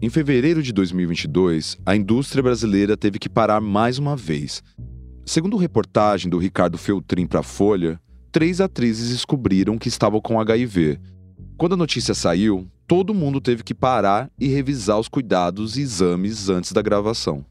[0.02, 4.60] Em fevereiro de 2022, a indústria brasileira teve que parar mais uma vez.
[5.24, 8.00] Segundo reportagem do Ricardo Feltrin para a Folha,
[8.32, 10.98] três atrizes descobriram que estavam com HIV.
[11.56, 16.48] Quando a notícia saiu, todo mundo teve que parar e revisar os cuidados e exames
[16.48, 17.44] antes da gravação.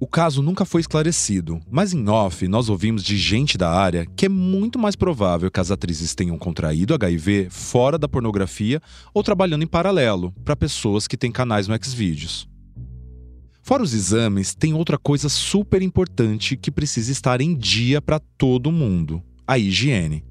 [0.00, 4.26] O caso nunca foi esclarecido, mas em off nós ouvimos de gente da área que
[4.26, 8.80] é muito mais provável que as atrizes tenham contraído HIV fora da pornografia
[9.14, 12.48] ou trabalhando em paralelo para pessoas que têm canais no Xvideos.
[13.62, 18.72] Fora os exames, tem outra coisa super importante que precisa estar em dia para todo
[18.72, 20.24] mundo: a higiene.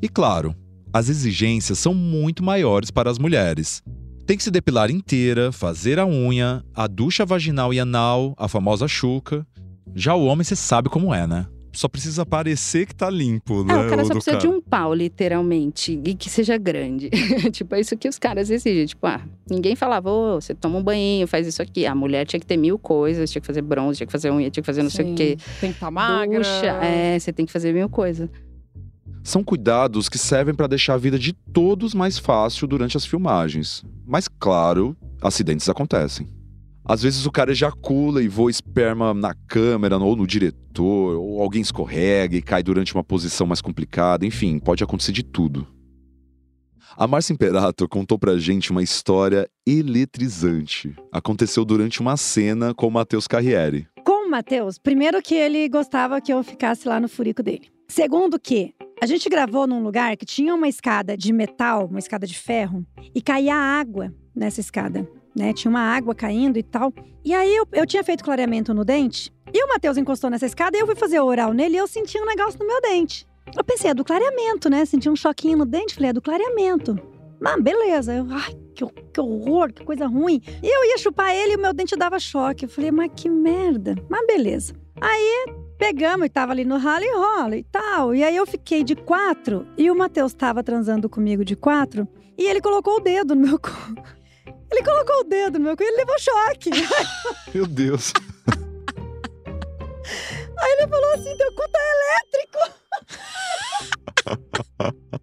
[0.00, 0.56] E claro,
[0.92, 3.82] as exigências são muito maiores para as mulheres.
[4.26, 8.86] Tem que se depilar inteira, fazer a unha, a ducha vaginal e anal, a famosa
[8.86, 9.46] chuca.
[9.94, 11.46] Já o homem você sabe como é, né?
[11.72, 13.72] Só precisa parecer que tá limpo, né?
[13.72, 17.08] É, o cara só precisa de um pau, literalmente, e que seja grande.
[17.50, 18.84] tipo, é isso que os caras exigem.
[18.84, 21.86] Tipo, ah, ninguém falava, ô, você toma um banho, faz isso aqui.
[21.86, 24.50] A mulher tinha que ter mil coisas, tinha que fazer bronze, tinha que fazer unha,
[24.50, 25.38] tinha que fazer não sei o quê.
[25.60, 26.38] Tem que estar magra.
[26.40, 28.28] Ducha, é, você tem que fazer mil coisas.
[29.22, 33.84] São cuidados que servem para deixar a vida de todos mais fácil durante as filmagens.
[34.04, 36.28] Mas, claro, acidentes acontecem.
[36.84, 41.62] Às vezes o cara ejacula e voa esperma na câmera ou no diretor, ou alguém
[41.62, 45.68] escorrega e cai durante uma posição mais complicada, enfim, pode acontecer de tudo.
[46.96, 50.94] A Márcia Imperator contou pra gente uma história eletrizante.
[51.12, 53.86] Aconteceu durante uma cena com o Matheus Carriere.
[54.04, 57.68] Com o Matheus, primeiro que ele gostava que eu ficasse lá no furico dele.
[57.88, 62.24] Segundo que a gente gravou num lugar que tinha uma escada de metal, uma escada
[62.24, 65.04] de ferro, e caía água nessa escada.
[65.36, 65.52] Né?
[65.52, 66.94] Tinha uma água caindo e tal.
[67.24, 70.76] E aí eu, eu tinha feito clareamento no dente, e o Matheus encostou nessa escada
[70.76, 73.26] e eu fui fazer o oral nele e eu senti um negócio no meu dente.
[73.56, 74.84] Eu pensei, é do clareamento, né?
[74.84, 76.96] Senti um choquinho no dente, falei, é do clareamento.
[77.44, 78.14] Ah, beleza.
[78.14, 80.40] Eu, ai, que, que horror, que coisa ruim.
[80.62, 82.66] E eu ia chupar ele e o meu dente dava choque.
[82.66, 83.96] Eu falei, mas que merda.
[84.08, 84.74] Mas beleza.
[85.00, 85.46] Aí
[85.78, 88.14] pegamos e tava ali no ralo e rola e tal.
[88.14, 92.06] E aí eu fiquei de quatro e o Matheus tava transando comigo de quatro
[92.38, 93.70] e ele colocou o dedo no meu cu.
[94.72, 96.70] Ele colocou o dedo no meu cu e ele levou choque.
[97.52, 98.10] Meu Deus.
[100.58, 102.58] Aí ele falou assim: teu cu tá elétrico.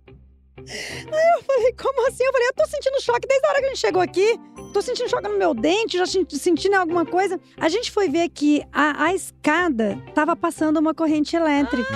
[0.69, 2.23] Aí eu falei, como assim?
[2.23, 4.37] Eu falei, eu tô sentindo choque desde a hora que a gente chegou aqui.
[4.73, 7.39] Tô sentindo choque no meu dente, já senti- sentindo alguma coisa.
[7.57, 11.87] A gente foi ver que a, a escada tava passando uma corrente elétrica.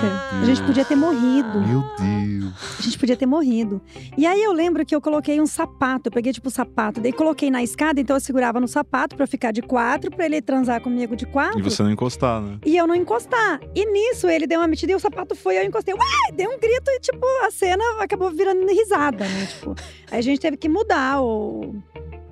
[0.42, 1.60] a gente podia ter morrido.
[1.60, 2.54] Meu Deus.
[2.78, 3.80] A gente podia ter morrido.
[4.18, 7.12] E aí eu lembro que eu coloquei um sapato, eu peguei tipo o sapato, daí
[7.12, 10.80] coloquei na escada, então eu segurava no sapato pra ficar de quatro, pra ele transar
[10.80, 11.58] comigo de quatro.
[11.58, 12.58] E você não encostar, né?
[12.66, 13.60] E eu não encostar.
[13.74, 15.94] E nisso ele deu uma metida e o sapato foi, eu encostei.
[15.94, 16.32] Ué!
[16.32, 19.46] Dei um grito e, tipo, a cena acabou virando risada, né?
[19.46, 19.74] Tipo,
[20.10, 21.74] aí a gente teve que mudar o.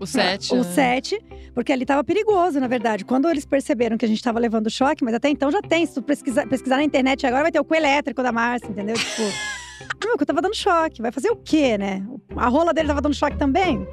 [0.02, 0.52] O set.
[0.52, 0.64] O né?
[0.64, 3.04] set, porque ali tava perigoso, na verdade.
[3.04, 5.86] Quando eles perceberam que a gente tava levando choque, mas até então já tem.
[5.86, 8.96] Se tu pesquisar, pesquisar na internet agora, vai ter o cu elétrico da Márcia, entendeu?
[8.96, 9.22] Tipo.
[10.04, 11.00] Meu, que eu tava dando choque.
[11.00, 12.04] Vai fazer o quê, né?
[12.34, 13.86] A rola dele tava dando choque também?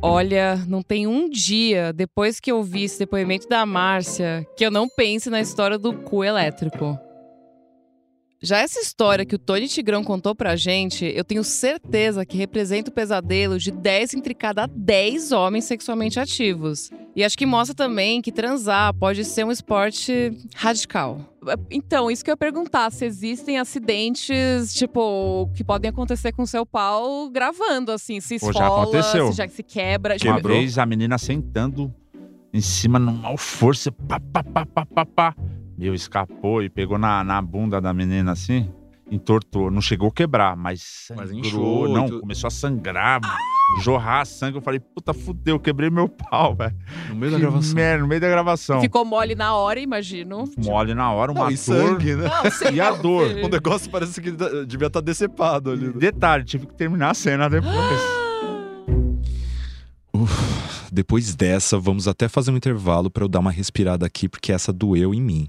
[0.00, 4.70] Olha, não tem um dia depois que eu vi esse depoimento da Márcia que eu
[4.70, 6.98] não pense na história do cu elétrico.
[8.42, 12.90] Já essa história que o Tony Tigrão contou pra gente, eu tenho certeza que representa
[12.90, 16.90] o pesadelo de 10 entre cada 10 homens sexualmente ativos.
[17.14, 21.20] E acho que mostra também que transar pode ser um esporte radical.
[21.70, 26.46] Então, isso que eu ia perguntar, se existem acidentes, tipo, que podem acontecer com o
[26.46, 29.30] seu pau gravando, assim, se Pô, esfola, já aconteceu.
[29.30, 30.14] se já se quebra.
[30.14, 31.94] Uma Tipo, vez a menina sentando
[32.52, 35.36] em cima numa força, pá, pá, pá, pá, pá, pá.
[35.82, 38.70] Meu, escapou e pegou na, na bunda da menina assim,
[39.10, 39.68] entortou.
[39.70, 41.40] Não chegou a quebrar, mas Mas sangrou.
[41.40, 42.20] inchou e não, tudo.
[42.20, 43.20] começou a sangrar,
[43.82, 44.58] jorrar sangue.
[44.58, 46.76] Eu falei, puta, fudeu, quebrei meu pau, velho.
[47.08, 47.74] No meio da Que gravação.
[47.74, 48.80] merda, no meio da gravação.
[48.80, 50.44] Ficou mole na hora, imagino.
[50.56, 51.58] Mole na hora, uma Não, e dor.
[51.58, 52.28] sangue, né?
[52.62, 53.26] Não, E a dor?
[53.44, 55.86] O negócio parece que da- devia estar decepado ali.
[55.88, 55.92] né?
[55.96, 57.74] Detalhe, tive que terminar a cena depois.
[60.14, 64.52] Uf, depois dessa, vamos até fazer um intervalo pra eu dar uma respirada aqui, porque
[64.52, 65.48] essa doeu em mim.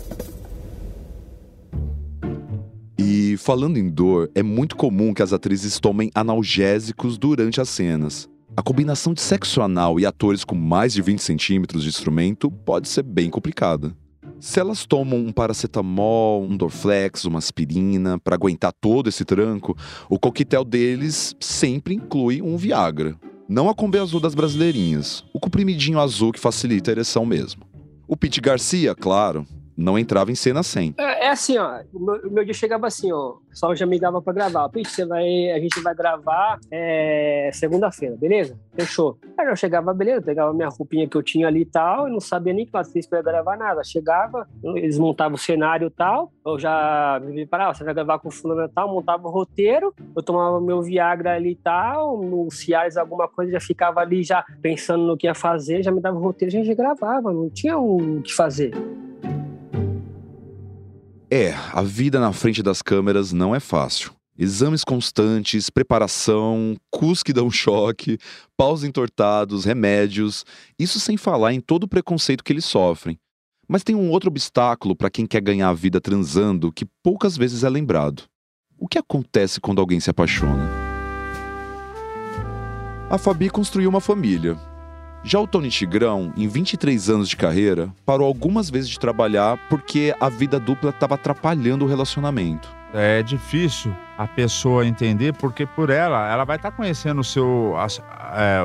[3.03, 8.29] E falando em dor, é muito comum que as atrizes tomem analgésicos durante as cenas.
[8.55, 12.87] A combinação de sexo anal e atores com mais de 20 centímetros de instrumento pode
[12.87, 13.91] ser bem complicada.
[14.39, 19.75] Se elas tomam um paracetamol, um Dorflex, uma aspirina para aguentar todo esse tranco,
[20.07, 23.15] o coquetel deles sempre inclui um Viagra.
[23.49, 27.63] Não a Combi Azul das brasileirinhas, o comprimidinho azul que facilita a ereção mesmo.
[28.07, 30.93] O Pete Garcia, claro, não entrava em cena sem.
[30.97, 31.81] É, é assim, ó.
[31.93, 33.31] O meu, o meu dia chegava assim, ó.
[33.31, 34.69] O pessoal já me dava pra gravar.
[34.69, 35.51] Pete, você vai.
[35.51, 38.57] A gente vai gravar é, segunda-feira, beleza?
[38.73, 39.17] Fechou.
[39.37, 42.19] Aí eu chegava, beleza, pegava minha roupinha que eu tinha ali e tal, e não
[42.19, 43.83] sabia nem que atriz pra gravar nada.
[43.83, 46.31] Chegava, eles montavam o cenário e tal.
[46.45, 50.23] Eu já me preparava, você vai gravar com fulano e tal, montava o roteiro, eu
[50.23, 55.05] tomava meu Viagra ali e tal, no Ciares alguma coisa, já ficava ali já pensando
[55.05, 58.21] no que ia fazer, já me dava o roteiro, a gente gravava, não tinha o
[58.21, 58.71] que fazer.
[61.33, 64.11] É, a vida na frente das câmeras não é fácil.
[64.37, 68.17] Exames constantes, preparação, cus que dão choque,
[68.57, 70.43] paus entortados, remédios,
[70.77, 73.17] isso sem falar em todo o preconceito que eles sofrem.
[73.65, 77.63] Mas tem um outro obstáculo para quem quer ganhar a vida transando que poucas vezes
[77.63, 78.23] é lembrado.
[78.77, 80.69] O que acontece quando alguém se apaixona?
[83.09, 84.57] A Fabi construiu uma família,
[85.23, 90.15] já o Tony Tigrão, em 23 anos de carreira, parou algumas vezes de trabalhar porque
[90.19, 92.67] a vida dupla estava atrapalhando o relacionamento.
[92.93, 97.75] É difícil a pessoa entender, porque por ela, ela vai estar tá conhecendo o seu.
[98.35, 98.61] É,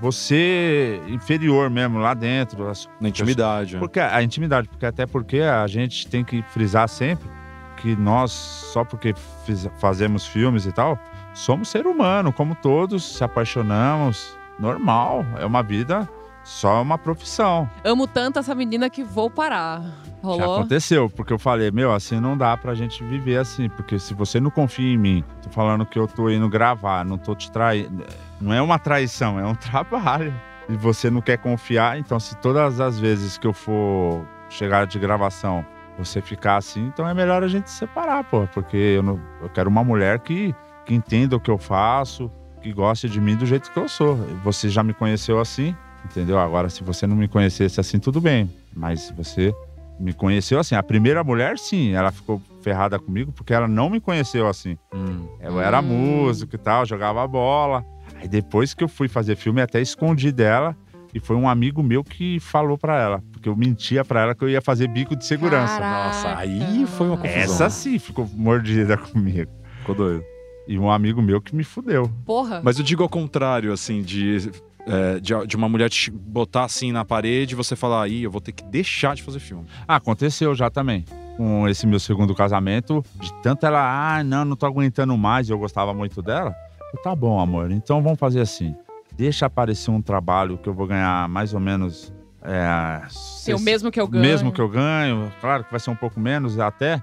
[0.00, 2.72] você inferior mesmo lá dentro.
[3.00, 3.76] Na intimidade.
[3.76, 7.30] Porque, a intimidade, porque até porque a gente tem que frisar sempre
[7.76, 10.98] que nós, só porque fiz, fazemos filmes e tal,
[11.34, 16.08] somos ser humano, como todos, se apaixonamos, normal, é uma vida,
[16.44, 17.68] só uma profissão.
[17.84, 19.82] Amo tanto essa menina que vou parar.
[20.22, 20.38] Rolou?
[20.38, 24.14] Já aconteceu, porque eu falei, meu, assim não dá pra gente viver assim, porque se
[24.14, 27.50] você não confia em mim, tô falando que eu tô indo gravar, não tô te
[27.50, 28.04] traindo,
[28.40, 30.32] não é uma traição, é um trabalho.
[30.68, 34.96] E você não quer confiar, então se todas as vezes que eu for chegar de
[34.96, 35.66] gravação,
[35.98, 39.68] você ficar assim, então é melhor a gente separar, pô, porque eu, não, eu quero
[39.68, 40.54] uma mulher que,
[40.86, 42.30] que entenda o que eu faço,
[42.62, 44.16] que goste de mim do jeito que eu sou.
[44.44, 46.38] Você já me conheceu assim, entendeu?
[46.38, 48.48] Agora, se você não me conhecesse assim, tudo bem.
[48.74, 49.52] Mas você
[49.98, 50.74] me conheceu assim.
[50.74, 54.78] A primeira mulher, sim, ela ficou ferrada comigo porque ela não me conheceu assim.
[54.94, 55.26] Hum.
[55.40, 55.82] Eu era hum.
[55.82, 57.84] músico e tal, jogava bola.
[58.20, 60.76] Aí depois que eu fui fazer filme, até escondi dela.
[61.14, 64.42] E foi um amigo meu que falou para ela, porque eu mentia para ela que
[64.42, 65.78] eu ia fazer bico de segurança.
[65.78, 66.06] Caraca.
[66.06, 67.42] Nossa, aí foi uma confusão.
[67.42, 69.50] Essa sim ficou mordida comigo.
[69.80, 70.31] Ficou doido.
[70.66, 72.10] E um amigo meu que me fudeu.
[72.24, 72.60] Porra.
[72.62, 74.50] Mas eu digo ao contrário, assim, de,
[74.86, 78.30] é, de, de, uma mulher te botar assim na parede e você falar, aí, eu
[78.30, 79.66] vou ter que deixar de fazer filme.
[79.86, 81.04] Ah, aconteceu já também.
[81.36, 83.80] Com esse meu segundo casamento, de tanto ela,
[84.16, 86.54] ah, não, não tô aguentando mais, eu gostava muito dela.
[86.92, 88.76] Eu, tá bom, amor, então vamos fazer assim.
[89.16, 92.12] Deixa aparecer um trabalho que eu vou ganhar mais ou menos.
[92.42, 94.22] É, Sim, o mesmo que eu ganho.
[94.22, 97.02] Mesmo que eu ganho, claro que vai ser um pouco menos até.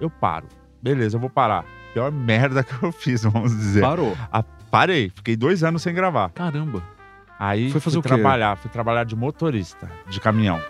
[0.00, 0.46] Eu paro.
[0.82, 3.80] Beleza, eu vou parar pior merda que eu fiz, vamos dizer.
[3.80, 4.16] Parou?
[4.32, 6.30] Ah, parei, fiquei dois anos sem gravar.
[6.30, 6.82] Caramba.
[7.38, 8.08] Aí foi fazer fui o quê?
[8.08, 10.60] trabalhar, fui trabalhar de motorista, de caminhão.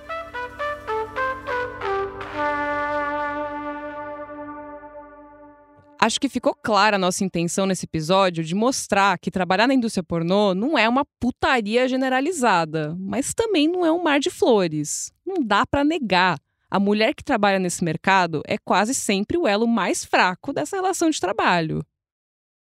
[6.02, 10.02] Acho que ficou clara a nossa intenção nesse episódio de mostrar que trabalhar na indústria
[10.02, 15.12] pornô não é uma putaria generalizada, mas também não é um mar de flores.
[15.26, 16.38] Não dá para negar
[16.70, 21.10] a mulher que trabalha nesse mercado é quase sempre o elo mais fraco dessa relação
[21.10, 21.84] de trabalho.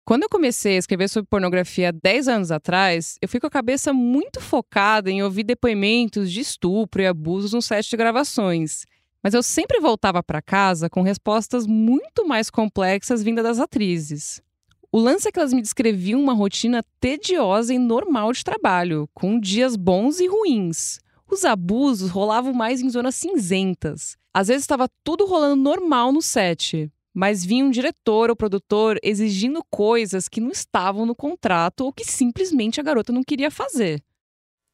[0.06, 3.92] Quando eu comecei a escrever sobre pornografia 10 anos atrás, eu fui com a cabeça
[3.92, 8.86] muito focada em ouvir depoimentos de estupro e abusos no set de gravações.
[9.22, 14.42] Mas eu sempre voltava para casa com respostas muito mais complexas vindas das atrizes.
[14.90, 19.38] O lance é que elas me descreviam uma rotina tediosa e normal de trabalho, com
[19.38, 21.00] dias bons e ruins.
[21.30, 24.18] Os abusos rolavam mais em zonas cinzentas.
[24.34, 29.64] Às vezes estava tudo rolando normal no set, mas vinha um diretor ou produtor exigindo
[29.70, 34.02] coisas que não estavam no contrato ou que simplesmente a garota não queria fazer.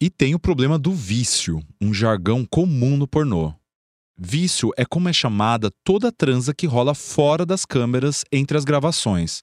[0.02, 3.54] E tem o problema do vício, um jargão comum no pornô.
[4.18, 9.42] Vício é como é chamada toda transa que rola fora das câmeras entre as gravações.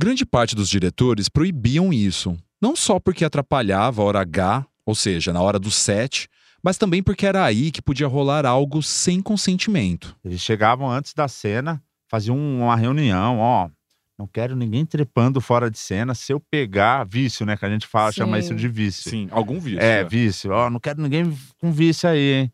[0.00, 5.32] Grande parte dos diretores proibiam isso, não só porque atrapalhava a hora H, ou seja,
[5.32, 6.28] na hora do set,
[6.68, 10.14] mas também porque era aí que podia rolar algo sem consentimento.
[10.22, 13.70] Eles chegavam antes da cena, faziam uma reunião, ó.
[14.18, 16.14] Não quero ninguém trepando fora de cena.
[16.14, 17.56] Se eu pegar vício, né?
[17.56, 18.18] Que a gente fala, Sim.
[18.18, 19.10] chama isso de vício.
[19.10, 19.80] Sim, algum vício.
[19.80, 20.04] É, é.
[20.04, 20.50] vício.
[20.50, 22.52] Ó, não quero ninguém com vício aí, hein?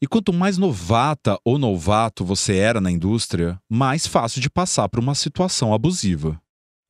[0.00, 5.00] E quanto mais novata ou novato você era na indústria, mais fácil de passar por
[5.00, 6.40] uma situação abusiva.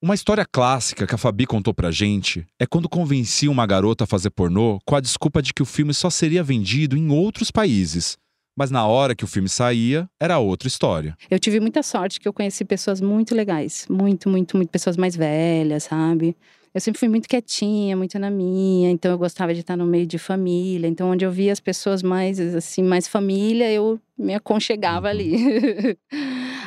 [0.03, 4.07] Uma história clássica que a Fabi contou pra gente é quando convencia uma garota a
[4.07, 8.17] fazer pornô com a desculpa de que o filme só seria vendido em outros países.
[8.57, 11.15] Mas na hora que o filme saía, era outra história.
[11.31, 13.87] Eu tive muita sorte que eu conheci pessoas muito legais.
[13.91, 14.71] Muito, muito, muito.
[14.71, 16.35] Pessoas mais velhas, sabe?
[16.73, 18.91] Eu sempre fui muito quietinha, muito na minha.
[18.91, 20.87] Então eu gostava de estar no meio de família.
[20.87, 25.33] Então onde eu via as pessoas mais, assim, mais família, eu me aconchegava ali.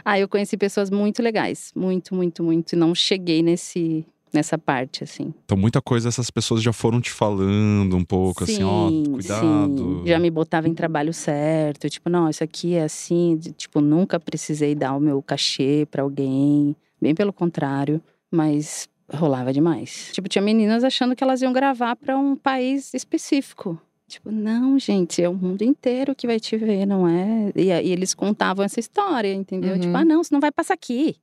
[0.04, 1.72] Aí eu conheci pessoas muito legais.
[1.76, 2.74] Muito, muito, muito.
[2.74, 5.34] E não cheguei nesse, nessa parte, assim.
[5.46, 10.02] Então muita coisa essas pessoas já foram te falando um pouco, assim, ó, cuidado.
[10.02, 10.08] Sim.
[10.08, 14.20] Já me botava em trabalho certo, tipo, não, isso aqui é assim, de- tipo, nunca
[14.20, 20.10] precisei dar o meu cachê pra alguém, bem pelo contrário, mas rolava demais.
[20.14, 23.80] Tipo, tinha meninas achando que elas iam gravar pra um país específico.
[24.08, 27.52] Tipo, não, gente, é o mundo inteiro que vai te ver, não é?
[27.56, 29.74] E, aí eles contavam essa história, entendeu?
[29.74, 29.80] Uhum.
[29.80, 31.16] Tipo, ah, não, você não vai passar aqui.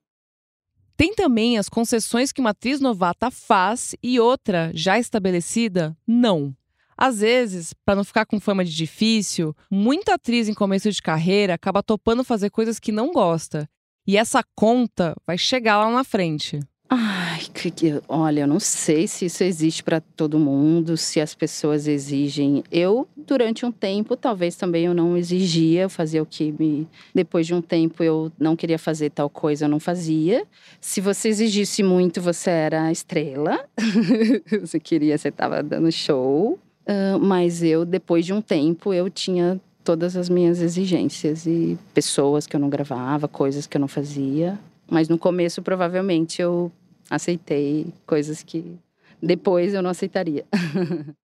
[0.97, 6.55] Tem também as concessões que uma atriz novata faz e outra, já estabelecida, não.
[6.97, 11.55] Às vezes, para não ficar com fama de difícil, muita atriz em começo de carreira
[11.55, 13.67] acaba topando fazer coisas que não gosta.
[14.07, 16.61] E essa conta vai chegar lá na frente.
[16.93, 21.37] Ai, que, que- olha, eu não sei se isso existe para todo mundo, se as
[21.37, 22.65] pessoas exigem.
[22.71, 26.89] Eu, durante um tempo, talvez também eu não exigia, eu fazia o que me.
[27.15, 30.45] Depois de um tempo eu não queria fazer tal coisa, eu não fazia.
[30.81, 33.65] Se você exigisse muito, você era estrela.
[34.61, 36.59] você queria, você estava dando show.
[36.85, 42.49] Ah, mas eu, depois de um tempo, eu tinha todas as minhas exigências e pessoas
[42.49, 44.59] que eu não gravava, coisas que eu não fazia.
[44.91, 46.73] Mas no começo, provavelmente, eu
[47.11, 48.79] aceitei coisas que
[49.21, 50.47] depois eu não aceitaria.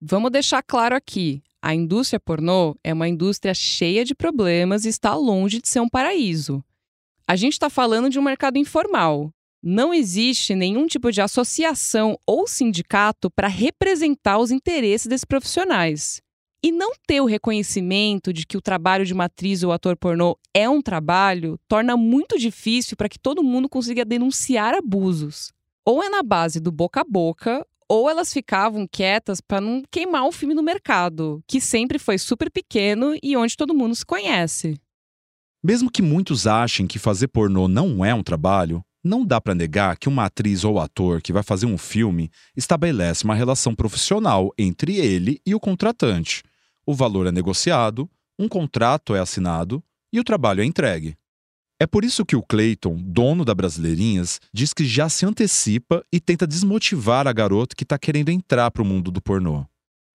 [0.00, 5.14] Vamos deixar claro aqui: a indústria pornô é uma indústria cheia de problemas e está
[5.14, 6.64] longe de ser um paraíso.
[7.26, 9.30] A gente está falando de um mercado informal.
[9.60, 16.22] Não existe nenhum tipo de associação ou sindicato para representar os interesses desses profissionais.
[16.60, 20.36] E não ter o reconhecimento de que o trabalho de uma atriz ou ator pornô
[20.52, 25.52] é um trabalho torna muito difícil para que todo mundo consiga denunciar abusos.
[25.84, 30.24] Ou é na base do boca a boca, ou elas ficavam quietas para não queimar
[30.26, 34.78] o filme no mercado, que sempre foi super pequeno e onde todo mundo se conhece.
[35.62, 39.96] Mesmo que muitos achem que fazer pornô não é um trabalho, não dá pra negar
[39.96, 44.96] que uma atriz ou ator que vai fazer um filme estabelece uma relação profissional entre
[44.96, 46.42] ele e o contratante.
[46.88, 48.08] O valor é negociado,
[48.38, 51.18] um contrato é assinado e o trabalho é entregue.
[51.78, 56.18] É por isso que o Clayton, dono da Brasileirinhas, diz que já se antecipa e
[56.18, 59.66] tenta desmotivar a garota que está querendo entrar pro mundo do pornô.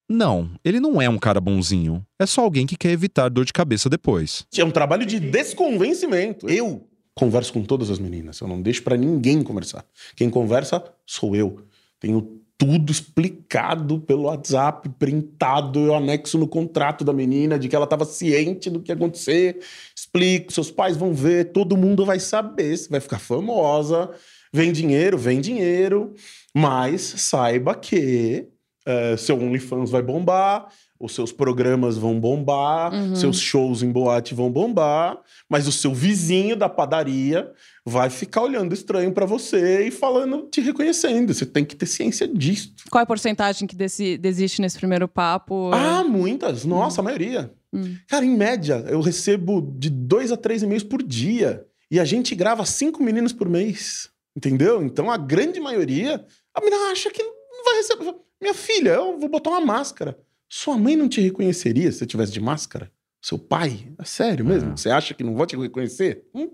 [0.10, 2.04] Não, ele não é um cara bonzinho.
[2.20, 4.44] É só alguém que quer evitar dor de cabeça depois.
[4.58, 6.50] É um trabalho de desconvencimento.
[6.50, 8.40] Eu converso com todas as meninas.
[8.40, 9.86] Eu não deixo pra ninguém conversar.
[10.16, 11.68] Quem conversa sou eu.
[12.00, 17.84] Tenho tudo explicado pelo WhatsApp, printado, eu anexo no contrato da menina de que ela
[17.86, 19.60] estava ciente do que ia acontecer.
[19.96, 24.10] Explico, seus pais vão ver, todo mundo vai saber, você vai ficar famosa.
[24.54, 26.14] Vem dinheiro, vem dinheiro,
[26.54, 28.48] mas saiba que
[28.86, 30.68] eh, seu OnlyFans vai bombar,
[31.00, 33.16] os seus programas vão bombar, Uhum.
[33.16, 35.18] seus shows em boate vão bombar,
[35.50, 37.52] mas o seu vizinho da padaria
[37.86, 41.34] vai ficar olhando estranho pra você e falando, te reconhecendo.
[41.34, 42.74] Você tem que ter ciência disso.
[42.90, 45.72] Qual é a porcentagem que desi- desiste nesse primeiro papo?
[45.74, 46.64] Ah, muitas.
[46.66, 47.54] Nossa, a maioria.
[47.74, 47.96] Hum.
[48.08, 51.66] Cara, em média, eu recebo de dois a três e-mails por dia.
[51.92, 54.10] E a gente grava cinco meninos por mês.
[54.36, 54.82] Entendeu?
[54.82, 56.26] Então a grande maioria,
[56.56, 58.16] a menina acha que não vai receber.
[58.42, 60.18] Minha filha, eu vou botar uma máscara.
[60.50, 62.92] Sua mãe não te reconheceria se você tivesse de máscara?
[63.22, 63.92] Seu pai?
[64.00, 64.76] É sério mesmo?
[64.78, 66.26] Você acha que não vou te reconhecer?
[66.34, 66.50] Hum?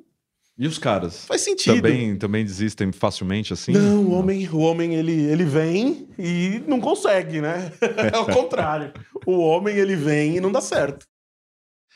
[0.59, 1.25] E os caras?
[1.25, 1.75] Faz sentido.
[1.75, 3.71] Também, também desistem facilmente assim?
[3.71, 7.71] Não, o homem, o homem ele, ele vem e não consegue, né?
[8.13, 8.91] É o contrário.
[9.25, 11.05] O homem ele vem e não dá certo.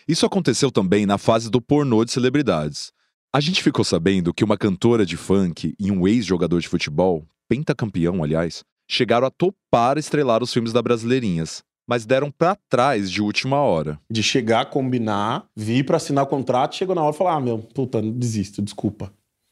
[0.07, 2.93] Isso aconteceu também na fase do pornô de celebridades.
[3.33, 8.23] A gente ficou sabendo que uma cantora de funk e um ex-jogador de futebol, pentacampeão,
[8.23, 13.57] aliás, chegaram a topar estrelar os filmes da Brasileirinhas, mas deram pra trás de última
[13.57, 13.99] hora.
[14.09, 17.59] De chegar, combinar, vir pra assinar o contrato, chegou na hora e falar: ah, meu,
[17.59, 19.11] puta, desisto, desculpa.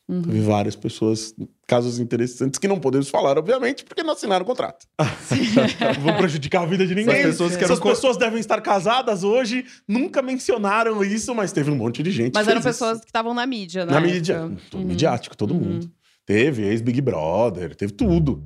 [0.10, 0.24] Uhum.
[0.24, 1.34] Teve várias pessoas,
[1.66, 4.86] casos interessantes que não podemos falar, obviamente, porque não assinaram o contrato.
[5.00, 7.14] Não Vou prejudicar a vida de ninguém.
[7.16, 11.54] Essas pessoas que eram Essas co- pessoas devem estar casadas hoje, nunca mencionaram isso, mas
[11.54, 12.34] teve um monte de gente.
[12.34, 12.84] Mas que eram fez isso.
[12.84, 13.94] pessoas que estavam na mídia, né?
[13.94, 14.52] Na mídia.
[14.70, 15.90] Todo Midiático, todo mundo.
[16.26, 18.44] Teve ex-Big Brother, teve tudo.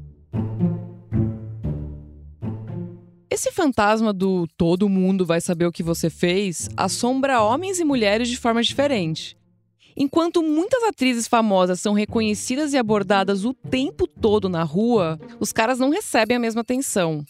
[3.35, 8.29] Esse fantasma do todo mundo vai saber o que você fez assombra homens e mulheres
[8.29, 9.37] de forma diferente.
[9.93, 15.79] Enquanto muitas atrizes famosas são reconhecidas e abordadas o tempo todo na rua, os caras
[15.79, 17.25] não recebem a mesma atenção.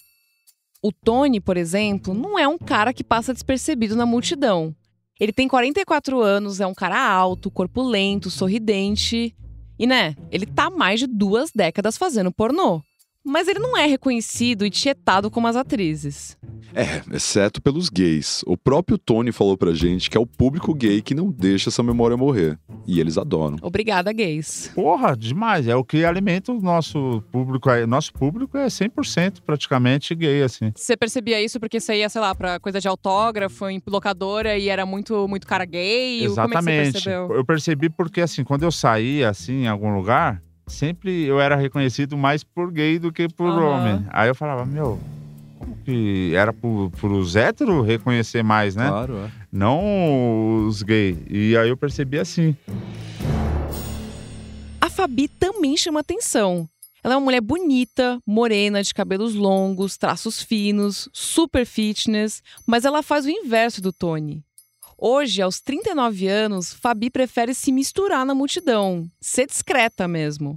[0.80, 4.76] O Tony, por exemplo, não é um cara que passa despercebido na multidão.
[5.20, 9.36] Ele tem 44 anos, é um cara alto, corpulento, sorridente.
[9.80, 12.84] E né, ele tá mais de duas décadas fazendo pornô.
[13.26, 16.38] Mas ele não é reconhecido e tietado como as atrizes.
[16.76, 18.44] É, exceto pelos gays.
[18.46, 21.82] O próprio Tony falou pra gente que é o público gay que não deixa essa
[21.82, 22.60] memória morrer.
[22.86, 23.58] E eles adoram.
[23.62, 24.72] Obrigada, gays.
[24.76, 25.68] Porra, demais.
[25.68, 27.70] É o que alimenta o nosso público.
[27.70, 27.86] aí.
[27.88, 30.72] Nosso público é 100% praticamente gay, assim.
[30.76, 34.70] Você percebia isso porque você ia, sei lá, pra coisa de autógrafo, em locadora e
[34.70, 36.20] era muito, muito cara gay?
[36.20, 36.92] Como é que você Exatamente.
[36.92, 37.32] percebeu?
[37.32, 42.18] eu percebi porque, assim, quando eu saía, assim, em algum lugar, sempre eu era reconhecido
[42.18, 43.66] mais por gay do que por Aham.
[43.66, 44.06] homem.
[44.10, 45.00] Aí eu falava, meu,
[45.60, 48.88] como que era por, pros héteros reconhecer mais, né?
[48.88, 49.32] Claro, é.
[49.52, 51.18] Não os gays.
[51.30, 52.56] E aí eu percebi assim.
[54.82, 56.68] A Fabi também chama atenção.
[57.04, 63.04] Ela é uma mulher bonita, morena, de cabelos longos, traços finos, super fitness, mas ela
[63.04, 64.44] faz o inverso do Tony.
[64.98, 70.56] Hoje, aos 39 anos, Fabi prefere se misturar na multidão, ser discreta mesmo.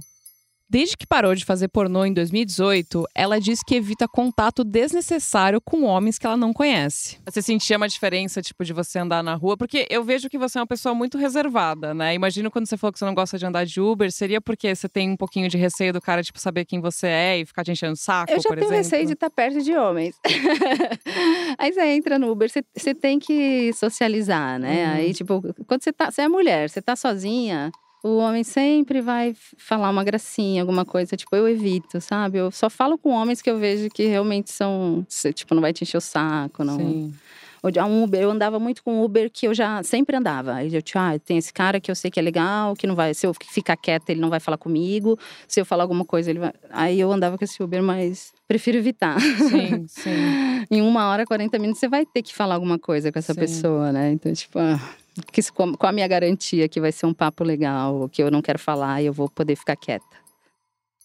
[0.71, 5.83] Desde que parou de fazer pornô em 2018, ela diz que evita contato desnecessário com
[5.83, 7.17] homens que ela não conhece.
[7.25, 9.57] Você sentia uma diferença, tipo, de você andar na rua?
[9.57, 12.13] Porque eu vejo que você é uma pessoa muito reservada, né?
[12.13, 14.87] Imagino quando você falou que você não gosta de andar de Uber, seria porque você
[14.87, 17.71] tem um pouquinho de receio do cara, tipo, saber quem você é e ficar te
[17.71, 18.75] enchendo o saco, Eu já tenho exemplo?
[18.75, 20.15] receio de estar perto de homens.
[21.57, 24.85] Aí você entra no Uber, você, você tem que socializar, né?
[24.85, 24.93] Uhum.
[24.93, 26.11] Aí, tipo, quando você tá.
[26.11, 27.71] Você é mulher, você tá sozinha,
[28.03, 31.17] o homem sempre vai falar uma gracinha, alguma coisa.
[31.17, 32.37] Tipo, eu evito, sabe?
[32.37, 35.05] Eu só falo com homens que eu vejo que realmente são.
[35.33, 36.77] Tipo, não vai te encher o saco, não.
[36.77, 37.13] Sim.
[37.77, 40.53] Ah, um Uber, eu andava muito com Uber que eu já sempre andava.
[40.53, 42.95] Aí eu, tipo, ah, tem esse cara que eu sei que é legal, que não
[42.95, 43.13] vai.
[43.13, 45.19] Se eu ficar quieta, ele não vai falar comigo.
[45.45, 46.53] Se eu falar alguma coisa, ele vai.
[46.69, 49.19] Aí eu andava com esse Uber, mas prefiro evitar.
[49.19, 50.65] Sim, sim.
[50.71, 53.39] em uma hora, 40 minutos, você vai ter que falar alguma coisa com essa Sim.
[53.41, 54.13] pessoa, né?
[54.13, 54.79] Então, tipo, ah,
[55.31, 58.59] que, qual a minha garantia que vai ser um papo legal, que eu não quero
[58.59, 60.05] falar e eu vou poder ficar quieta?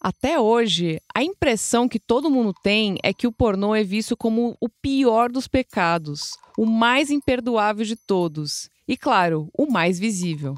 [0.01, 4.55] Até hoje, a impressão que todo mundo tem é que o pornô é visto como
[4.61, 10.55] o pior dos pecados, o mais imperdoável de todos e, claro, o mais visível.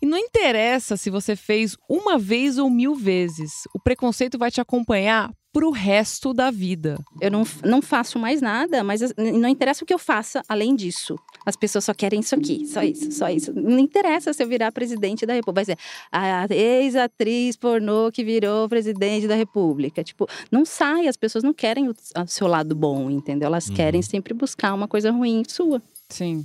[0.00, 4.60] E não interessa se você fez uma vez ou mil vezes, o preconceito vai te
[4.60, 6.98] acompanhar pro resto da vida.
[7.20, 10.76] Eu não, não faço mais nada, mas as- não interessa o que eu faça além
[10.76, 11.18] disso.
[11.44, 13.52] As pessoas só querem isso aqui, só isso, só isso.
[13.54, 15.54] Não interessa se eu virar presidente da República.
[15.54, 15.78] Vai ser
[16.12, 20.04] a ex-atriz pornô que virou presidente da República.
[20.04, 21.94] Tipo, não sai, as pessoas não querem o,
[22.26, 23.46] seu lado bom, entendeu?
[23.46, 25.82] Elas querem sempre buscar uma coisa ruim sua.
[26.08, 26.42] Sim.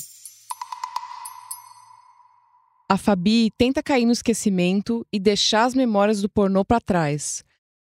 [2.89, 7.43] A Fabi tenta cair no esquecimento e deixar as memórias do pornô pra trás.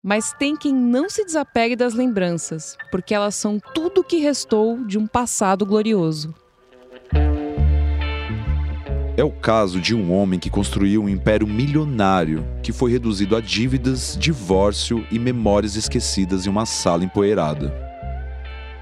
[0.07, 4.85] Mas tem quem não se desapegue das lembranças, porque elas são tudo o que restou
[4.85, 6.31] de um passado glorioso.
[9.17, 13.41] É o caso de um homem que construiu um império milionário que foi reduzido a
[13.41, 17.73] dívidas, divórcio e memórias esquecidas em uma sala empoeirada.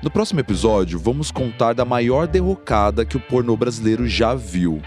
[0.02, 4.82] No próximo episódio, vamos contar da maior derrocada que o pornô brasileiro já viu: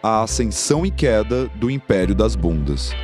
[0.00, 2.94] a ascensão e queda do Império das Bundas.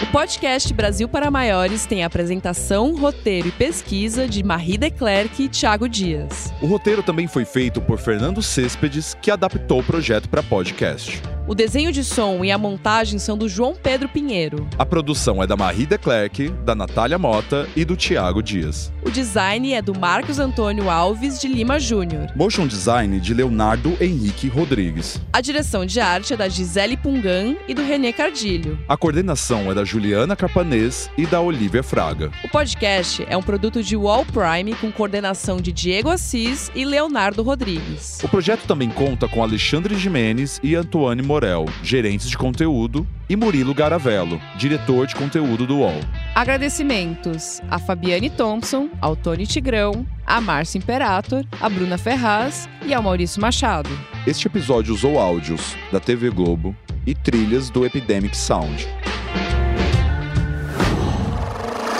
[0.00, 5.88] O podcast Brasil para Maiores tem apresentação, roteiro e pesquisa de Marie Declerc e Thiago
[5.88, 6.54] Dias.
[6.62, 11.20] O roteiro também foi feito por Fernando Céspedes, que adaptou o projeto para podcast.
[11.48, 14.68] O desenho de som e a montagem são do João Pedro Pinheiro.
[14.78, 18.92] A produção é da Marie Declerc, da Natália Mota e do Tiago Dias.
[19.02, 22.30] O design é do Marcos Antônio Alves de Lima Júnior.
[22.36, 25.18] Motion design de Leonardo Henrique Rodrigues.
[25.32, 28.78] A direção de arte é da Gisele Pungan e do Renê Cardilho.
[28.86, 32.30] A coordenação é da Juliana Carpanês e da Olivia Fraga.
[32.44, 37.42] O podcast é um produto de Wall Prime com coordenação de Diego Assis e Leonardo
[37.42, 38.18] Rodrigues.
[38.22, 43.72] O projeto também conta com Alexandre Jimenez e Antoine Morel, gerentes de conteúdo, e Murilo
[43.72, 46.00] Garavello, diretor de conteúdo do UOL.
[46.34, 53.04] Agradecimentos a Fabiane Thompson, ao Tony Tigrão, a Márcia Imperator, a Bruna Ferraz e ao
[53.04, 53.88] Maurício Machado.
[54.26, 56.74] Este episódio usou áudios da TV Globo
[57.06, 58.88] e trilhas do Epidemic Sound.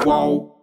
[0.03, 0.58] Qual?